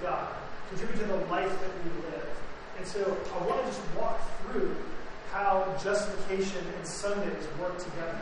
God, 0.01 0.27
contribute 0.69 0.99
to 0.99 1.05
the 1.05 1.25
life 1.25 1.51
that 1.61 1.71
we 1.83 1.89
live. 2.09 2.29
And 2.77 2.87
so 2.87 3.17
I 3.33 3.45
want 3.45 3.61
to 3.61 3.67
just 3.67 3.81
walk 3.95 4.19
through 4.41 4.75
how 5.31 5.75
justification 5.83 6.63
and 6.77 6.87
Sundays 6.87 7.47
work 7.59 7.77
together. 7.77 8.21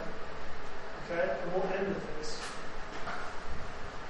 Okay? 1.06 1.30
And 1.42 1.54
we'll 1.54 1.70
end 1.74 1.88
with 1.88 2.18
this. 2.18 2.40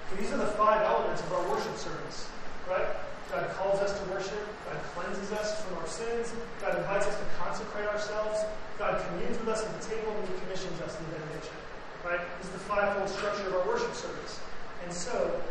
So 0.09 0.15
these 0.17 0.31
are 0.31 0.37
the 0.37 0.53
five 0.53 0.81
elements 0.85 1.21
of 1.21 1.33
our 1.33 1.49
worship 1.49 1.75
service. 1.77 2.29
Right? 2.69 2.87
God 3.31 3.49
calls 3.57 3.79
us 3.79 3.97
to 3.99 4.05
worship. 4.11 4.45
God 4.65 4.77
cleanses 4.93 5.31
us 5.33 5.61
from 5.63 5.77
our 5.77 5.87
sins. 5.87 6.33
God 6.61 6.77
invites 6.77 7.07
us 7.07 7.17
to 7.17 7.25
consecrate 7.37 7.87
ourselves. 7.87 8.39
God 8.77 9.03
communes 9.07 9.37
with 9.39 9.49
us 9.49 9.65
at 9.65 9.81
the 9.81 9.87
table 9.89 10.11
and 10.11 10.27
He 10.29 10.35
commissions 10.45 10.79
us 10.81 10.97
in 10.97 11.05
the 11.05 11.19
benediction. 11.19 11.57
Right? 12.05 12.21
This 12.37 12.47
is 12.47 12.53
the 12.53 12.59
fivefold 12.59 13.09
structure 13.09 13.47
of 13.47 13.53
our 13.55 13.67
worship 13.67 13.93
service. 13.93 14.39
And 14.83 14.93
so, 14.93 15.41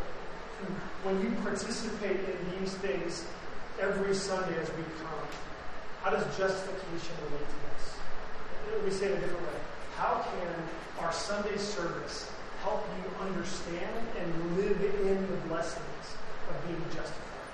when 1.04 1.20
you 1.20 1.30
participate 1.42 2.16
in 2.16 2.40
these 2.58 2.72
things 2.80 3.26
every 3.78 4.14
Sunday 4.14 4.56
as 4.56 4.68
we 4.70 4.82
come, 5.04 5.28
how 6.00 6.08
does 6.10 6.24
justification 6.36 7.12
relate 7.28 7.44
to 7.44 7.58
this? 7.68 8.84
Me 8.84 8.90
say 8.90 9.12
it 9.12 9.18
a 9.18 9.20
different 9.20 9.42
way. 9.42 9.60
How 9.96 10.24
can 10.24 11.04
our 11.04 11.12
Sunday 11.12 11.58
service 11.58 12.32
help 12.62 12.88
you 12.96 13.26
understand 13.26 14.00
and 14.18 14.56
live 14.56 14.80
in 14.80 15.20
the 15.28 15.36
blessings 15.48 16.06
of 16.48 16.66
being 16.66 16.82
justified? 16.88 17.52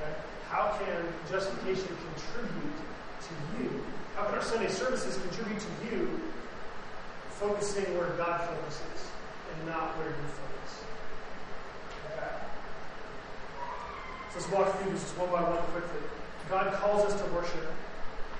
Okay? 0.00 0.12
How 0.48 0.78
can 0.80 1.04
justification 1.30 1.88
contribute 2.16 2.80
to 3.28 3.32
you? 3.60 3.84
How 4.16 4.24
can 4.24 4.36
our 4.36 4.42
Sunday 4.42 4.70
services 4.70 5.18
contribute 5.20 5.60
to 5.60 5.94
you 5.94 6.20
focusing 7.28 7.84
where 7.98 8.08
God 8.16 8.40
focuses 8.40 9.12
and 9.52 9.68
not 9.68 9.96
where 9.98 10.08
you 10.08 10.28
focus? 10.32 10.87
So 14.30 14.40
let's 14.40 14.50
walk 14.52 14.76
through 14.78 14.92
this 14.92 15.10
one 15.16 15.30
by 15.30 15.42
one 15.42 15.62
quickly. 15.72 16.04
God 16.50 16.72
calls 16.74 17.04
us 17.04 17.20
to 17.20 17.26
worship. 17.32 17.64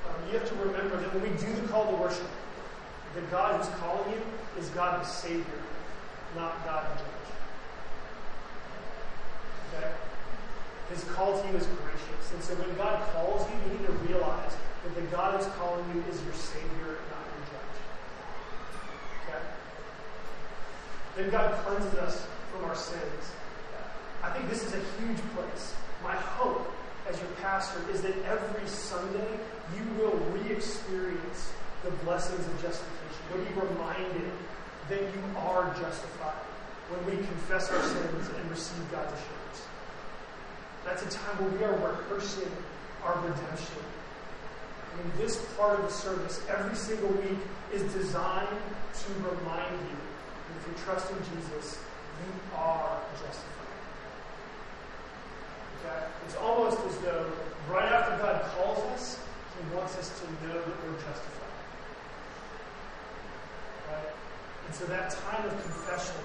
Um, 0.08 0.16
you 0.28 0.38
have 0.38 0.48
to 0.48 0.54
remember 0.56 1.00
that 1.00 1.12
when 1.14 1.22
we 1.22 1.32
do 1.36 1.48
the 1.60 1.68
call 1.68 1.88
to 1.88 1.96
worship, 1.96 2.28
the 3.14 3.20
God 3.32 3.56
who's 3.56 3.72
calling 3.80 4.12
you 4.12 4.20
is 4.60 4.68
God 4.70 5.00
the 5.00 5.08
Savior, 5.08 5.60
not 6.36 6.64
God 6.64 6.86
the 6.92 7.00
Judge. 7.00 7.28
Okay? 9.72 9.90
His 10.92 11.04
call 11.04 11.40
to 11.40 11.48
you 11.48 11.56
is 11.56 11.66
gracious. 11.66 12.32
And 12.32 12.42
so 12.42 12.54
when 12.56 12.76
God 12.76 13.00
calls 13.12 13.48
you, 13.48 13.56
you 13.64 13.78
need 13.78 13.86
to 13.86 13.92
realize 14.08 14.52
that 14.84 14.94
the 14.94 15.02
God 15.08 15.40
who's 15.40 15.52
calling 15.56 15.84
you 15.94 16.04
is 16.12 16.22
your 16.24 16.34
Savior, 16.34 17.00
not 17.08 17.24
your 17.32 17.44
Judge. 17.48 17.78
Okay? 19.24 19.42
Then 21.16 21.30
God 21.30 21.52
cleanses 21.64 21.94
us 21.98 22.26
from 22.52 22.64
our 22.64 22.76
sins. 22.76 23.32
I 24.22 24.30
think 24.30 24.48
this 24.48 24.64
is 24.64 24.74
a 24.74 24.82
huge 25.00 25.18
place. 25.34 25.74
My 26.02 26.14
hope 26.14 26.72
as 27.08 27.18
your 27.20 27.30
pastor 27.40 27.80
is 27.92 28.02
that 28.02 28.14
every 28.26 28.66
Sunday 28.66 29.38
you 29.76 30.02
will 30.02 30.16
re 30.32 30.50
experience 30.50 31.52
the 31.84 31.90
blessings 32.04 32.44
of 32.46 32.52
justification. 32.62 33.22
You'll 33.30 33.44
be 33.44 33.68
reminded 33.68 34.30
that 34.88 35.00
you 35.00 35.22
are 35.36 35.74
justified 35.74 36.42
when 36.90 37.04
we 37.06 37.24
confess 37.26 37.70
our 37.70 37.82
sins 37.82 38.28
and 38.28 38.50
receive 38.50 38.80
God's 38.90 39.12
assurance. 39.12 39.38
That's 40.84 41.02
a 41.02 41.10
time 41.10 41.36
where 41.38 41.50
we 41.50 41.64
are 41.64 41.92
rehearsing 41.92 42.50
our 43.04 43.14
redemption. 43.20 43.84
I 44.92 45.02
mean, 45.02 45.12
this 45.18 45.44
part 45.56 45.78
of 45.78 45.86
the 45.86 45.92
service 45.92 46.40
every 46.48 46.74
single 46.74 47.10
week 47.10 47.38
is 47.72 47.82
designed 47.92 48.48
to 48.48 49.12
remind 49.14 49.72
you 49.72 49.96
that 49.96 50.54
if 50.58 50.66
you 50.66 50.84
trust 50.84 51.10
in 51.10 51.18
Jesus, 51.36 51.78
you 52.24 52.56
are 52.56 52.98
justified. 53.12 53.67
Okay? 55.78 56.06
It's 56.26 56.36
almost 56.36 56.78
as 56.86 56.98
though 56.98 57.30
right 57.70 57.90
after 57.90 58.16
God 58.22 58.42
calls 58.56 58.78
us, 58.92 59.20
He 59.54 59.76
wants 59.76 59.96
us 59.96 60.20
to 60.20 60.46
know 60.46 60.54
that 60.54 60.76
we're 60.84 60.94
justified. 60.94 61.56
Right? 63.88 64.12
And 64.66 64.74
so 64.74 64.84
that 64.86 65.10
time 65.10 65.46
of 65.46 65.52
confession 65.62 66.16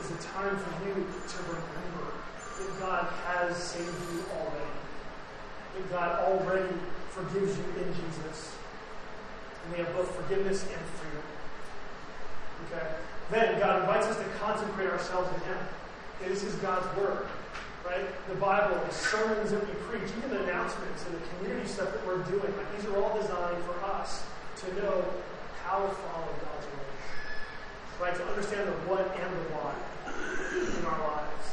is 0.00 0.10
a 0.10 0.18
time 0.22 0.56
for 0.56 0.88
you 0.88 0.94
to 0.94 1.38
remember 1.44 2.12
that 2.58 2.80
God 2.80 3.06
has 3.26 3.56
saved 3.56 3.86
you 4.12 4.24
already. 4.38 4.78
That 5.76 5.90
God 5.90 6.20
already 6.28 6.74
forgives 7.10 7.56
you 7.56 7.64
in 7.82 7.94
Jesus. 7.94 8.54
And 9.64 9.72
we 9.72 9.78
have 9.84 9.94
both 9.94 10.10
forgiveness 10.14 10.62
and 10.62 10.80
freedom. 10.98 11.24
Okay? 12.66 12.86
Then 13.30 13.60
God 13.60 13.80
invites 13.80 14.06
us 14.06 14.16
to 14.16 14.24
consecrate 14.38 14.88
ourselves 14.88 15.28
to 15.28 15.40
Him. 15.46 15.58
This 16.24 16.42
is 16.42 16.54
God's 16.56 16.86
Word. 16.96 17.26
Right? 17.84 18.06
The 18.28 18.34
Bible, 18.36 18.78
the 18.86 18.94
sermons 18.94 19.50
that 19.50 19.66
we 19.66 19.74
preach, 19.88 20.10
even 20.18 20.30
the 20.30 20.44
announcements 20.44 21.04
and 21.06 21.14
the 21.16 21.24
community 21.36 21.66
stuff 21.66 21.92
that 21.92 22.06
we're 22.06 22.22
doing, 22.24 22.52
like 22.56 22.76
these 22.76 22.86
are 22.90 22.96
all 23.02 23.16
designed 23.18 23.62
for 23.64 23.84
us 23.84 24.24
to 24.62 24.66
know 24.76 25.04
how 25.64 25.80
to 25.80 25.88
follow 25.88 26.28
God's 26.44 26.66
way. 26.66 26.86
Right? 28.00 28.14
To 28.14 28.24
understand 28.26 28.68
the 28.68 28.76
what 28.86 29.00
and 29.00 29.30
the 29.32 29.44
why 29.56 29.74
in 30.78 30.84
our 30.84 31.00
lives. 31.08 31.46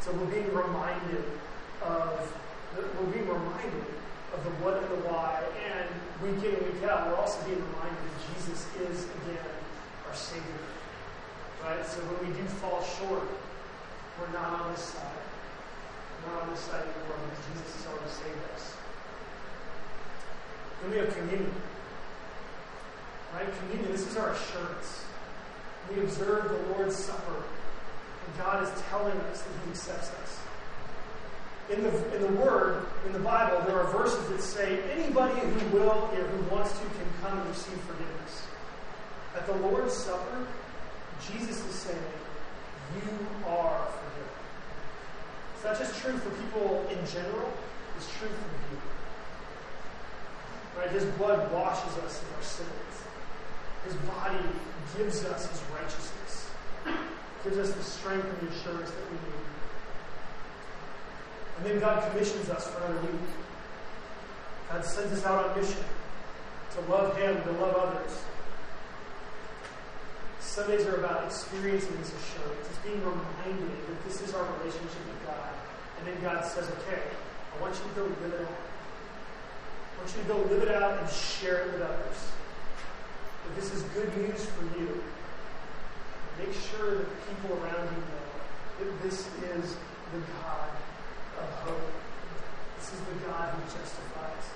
So 0.00 0.12
we're 0.12 0.26
being 0.26 0.52
reminded 0.52 1.24
of 1.82 2.20
we're 2.76 3.12
being 3.12 3.28
reminded 3.28 3.84
of 4.34 4.42
the 4.44 4.50
what 4.60 4.76
and 4.76 4.90
the 4.90 5.08
why, 5.08 5.42
and 5.64 5.88
week 6.20 6.44
in 6.44 6.54
and 6.58 6.66
week 6.66 6.82
out, 6.84 7.06
we're 7.06 7.16
also 7.16 7.38
being 7.46 7.62
reminded 7.72 7.96
that 8.02 8.16
Jesus 8.34 8.66
is 8.82 9.04
again 9.22 9.48
our 10.08 10.14
Savior. 10.14 10.60
Right? 11.62 11.86
So 11.86 12.00
when 12.04 12.28
we 12.28 12.36
do 12.36 12.44
fall 12.60 12.82
short, 12.82 13.24
we're 14.20 14.32
not 14.34 14.60
on 14.60 14.72
this 14.72 14.82
side. 14.82 15.23
We're 16.26 16.40
on 16.40 16.50
this 16.50 16.60
side 16.60 16.82
anymore 16.82 17.18
because 17.20 17.44
Jesus 17.52 17.76
has 17.76 17.86
already 17.86 18.10
saved 18.10 18.54
us. 18.54 18.74
Then 20.80 20.90
we 20.90 20.96
have 20.98 21.16
communion. 21.16 21.54
Right? 23.34 23.48
Communion, 23.60 23.92
this 23.92 24.06
is 24.06 24.16
our 24.16 24.30
assurance. 24.30 25.04
We 25.90 26.00
observe 26.00 26.48
the 26.48 26.74
Lord's 26.74 26.96
Supper, 26.96 27.36
and 27.36 28.38
God 28.38 28.62
is 28.62 28.70
telling 28.88 29.16
us 29.32 29.42
that 29.42 29.52
He 29.64 29.70
accepts 29.70 30.10
us. 30.22 30.40
In 31.70 31.82
the, 31.82 32.14
in 32.14 32.22
the 32.22 32.40
Word, 32.40 32.86
in 33.06 33.12
the 33.12 33.18
Bible, 33.18 33.62
there 33.66 33.80
are 33.80 33.90
verses 33.90 34.28
that 34.28 34.40
say 34.42 34.80
anybody 34.92 35.38
who 35.40 35.76
will 35.76 35.90
or 35.90 36.16
who 36.16 36.54
wants 36.54 36.72
to 36.72 36.84
can 36.84 37.08
come 37.22 37.38
and 37.38 37.48
receive 37.48 37.78
forgiveness. 37.80 38.46
At 39.34 39.46
the 39.46 39.54
Lord's 39.54 39.94
Supper, 39.94 40.46
Jesus 41.20 41.64
is 41.66 41.74
saying, 41.74 41.98
You 42.94 43.26
are 43.48 43.86
forgiven. 43.86 44.43
It's 45.64 45.80
not 45.80 45.88
just 45.88 45.98
true 46.02 46.12
for 46.18 46.28
people 46.28 46.84
in 46.90 46.98
general, 47.06 47.50
it's 47.96 48.06
true 48.18 48.28
for 48.28 48.34
you. 48.68 48.78
Right? 50.78 50.90
His 50.90 51.04
blood 51.16 51.50
washes 51.50 51.96
us 52.04 52.20
of 52.20 52.36
our 52.36 52.42
sins. 52.42 52.68
His 53.86 53.94
body 54.04 54.44
gives 54.98 55.24
us 55.24 55.48
his 55.48 55.62
righteousness, 55.72 56.50
gives 57.44 57.56
us 57.56 57.72
the 57.72 57.82
strength 57.82 58.26
and 58.28 58.46
the 58.46 58.54
assurance 58.54 58.90
that 58.90 59.10
we 59.10 59.16
need. 59.16 59.44
And 61.56 61.66
then 61.66 61.80
God 61.80 62.10
commissions 62.10 62.50
us 62.50 62.68
for 62.68 62.84
another 62.84 63.00
week. 63.00 63.30
God 64.68 64.84
sends 64.84 65.14
us 65.14 65.24
out 65.24 65.48
on 65.48 65.58
mission 65.58 65.82
to 66.74 66.80
love 66.92 67.16
Him, 67.16 67.42
to 67.42 67.52
love 67.52 67.74
others. 67.74 68.22
Sundays 70.40 70.86
are 70.86 70.96
about 70.96 71.24
experiencing 71.24 71.96
this 71.98 72.12
assurance. 72.12 72.68
It's 72.68 72.78
being 72.78 73.00
reminded 73.00 73.70
that 73.88 74.04
this 74.04 74.20
is 74.20 74.34
our 74.34 74.44
relationship 74.58 75.06
with 75.08 75.26
God. 75.26 75.53
And 76.04 76.14
then 76.14 76.22
God 76.22 76.44
says, 76.44 76.68
okay, 76.68 77.00
I 77.56 77.62
want 77.62 77.74
you 77.74 77.88
to 77.88 77.94
go 77.96 78.04
live 78.04 78.34
it 78.34 78.40
out. 78.42 78.52
I 79.94 79.98
want 79.98 80.14
you 80.14 80.22
to 80.22 80.28
go 80.28 80.36
live 80.54 80.62
it 80.62 80.70
out 80.70 81.00
and 81.00 81.08
share 81.08 81.62
it 81.62 81.72
with 81.72 81.80
others. 81.80 82.28
That 83.44 83.56
this 83.56 83.72
is 83.72 83.82
good 83.94 84.14
news 84.18 84.44
for 84.44 84.64
you. 84.78 85.02
Make 86.38 86.52
sure 86.52 86.90
that 86.90 87.08
the 87.08 87.16
people 87.32 87.56
around 87.56 87.88
you 87.88 88.02
know 88.04 88.90
that 88.90 89.02
this 89.02 89.20
is 89.56 89.76
the 90.12 90.20
God 90.42 90.68
of 91.40 91.48
hope. 91.64 91.90
This 92.78 92.92
is 92.92 93.00
the 93.00 93.26
God 93.26 93.54
who 93.54 93.62
justifies. 93.64 94.46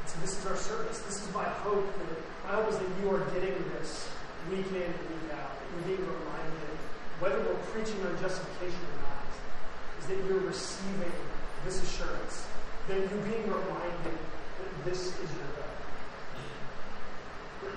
And 0.00 0.08
so 0.08 0.20
this 0.20 0.38
is 0.38 0.46
our 0.46 0.56
service. 0.56 0.98
This 0.98 1.26
is 1.26 1.32
my 1.32 1.44
hope 1.44 1.86
that 1.86 2.18
my 2.44 2.56
hope 2.60 2.68
is 2.68 2.78
that 2.78 2.88
you 3.00 3.10
are 3.14 3.24
getting 3.30 3.54
this 3.78 4.08
week 4.50 4.66
in 4.68 4.82
and 4.82 5.00
week 5.08 5.32
out. 5.32 5.56
You're 5.72 5.96
being 5.96 6.04
reminded, 6.04 6.69
whether 7.20 7.38
we're 7.38 7.62
preaching 7.76 8.00
on 8.06 8.16
justification 8.18 8.80
or 8.80 8.96
not, 9.04 9.28
is 10.00 10.06
that 10.08 10.16
you're 10.24 10.40
receiving 10.40 11.12
this 11.64 11.82
assurance. 11.82 12.46
That 12.88 12.98
you're 12.98 13.24
being 13.28 13.44
reminded 13.44 14.16
that 14.16 14.84
this 14.84 15.12
is 15.20 15.28
your 15.36 15.50
God. 15.60 15.76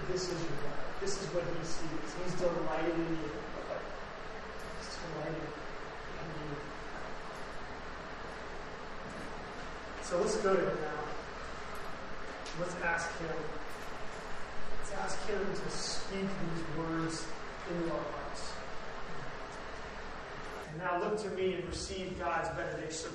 This 0.10 0.32
is 0.32 0.40
your 0.40 0.58
God. 0.64 0.80
This 1.02 1.22
is 1.22 1.28
what 1.36 1.44
he 1.44 1.60
sees. 1.68 2.10
He's 2.24 2.34
delighted 2.40 2.96
in 2.96 3.20
you. 3.20 3.32
He's 4.80 4.96
delighted 4.96 5.36
in 5.36 6.28
you. 6.40 6.56
So 10.04 10.20
let's 10.20 10.38
go 10.38 10.56
to 10.56 10.62
him 10.62 10.78
now. 10.82 11.04
Let's 12.60 12.76
ask 12.84 13.10
him. 13.20 13.36
Let's 14.80 14.94
ask 15.04 15.28
him 15.28 15.40
to 15.40 15.70
speak 15.72 16.30
these 16.30 16.64
words 16.78 17.26
into 17.70 17.92
our 17.92 18.00
hearts. 18.00 18.23
And 20.74 20.82
now 20.82 21.00
look 21.00 21.22
to 21.22 21.30
me 21.30 21.54
and 21.54 21.66
receive 21.66 22.18
God's 22.18 22.50
benediction. 22.50 23.12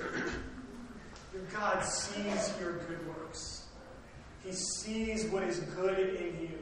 Your 1.33 1.43
God 1.53 1.83
sees 1.83 2.53
your 2.59 2.77
good 2.79 3.05
works. 3.07 3.65
He 4.45 4.53
sees 4.53 5.25
what 5.25 5.43
is 5.43 5.59
good 5.59 6.15
in 6.15 6.41
you. 6.41 6.57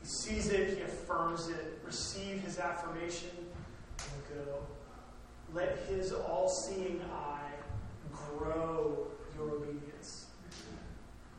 He 0.00 0.06
sees 0.06 0.50
it, 0.50 0.76
he 0.76 0.82
affirms 0.82 1.48
it. 1.48 1.80
Receive 1.84 2.40
his 2.42 2.60
affirmation 2.60 3.30
and 3.98 4.46
go. 4.46 4.58
Let 5.52 5.78
his 5.88 6.12
all 6.12 6.48
seeing 6.48 7.00
eye 7.12 7.50
grow 8.12 9.08
your 9.36 9.50
obedience. 9.50 10.26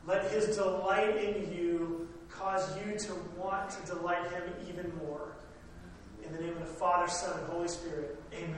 Let 0.06 0.30
his 0.30 0.56
delight 0.56 1.16
in 1.16 1.52
you 1.52 2.08
cause 2.28 2.68
you 2.84 2.98
to 2.98 3.14
want 3.36 3.70
to 3.70 3.94
delight 3.94 4.30
him 4.30 4.42
even 4.68 4.92
more. 4.98 5.32
In 6.24 6.32
the 6.32 6.40
name 6.40 6.52
of 6.52 6.60
the 6.60 6.74
Father, 6.74 7.08
Son, 7.08 7.38
and 7.38 7.48
Holy 7.48 7.68
Spirit, 7.68 8.20
amen. 8.34 8.56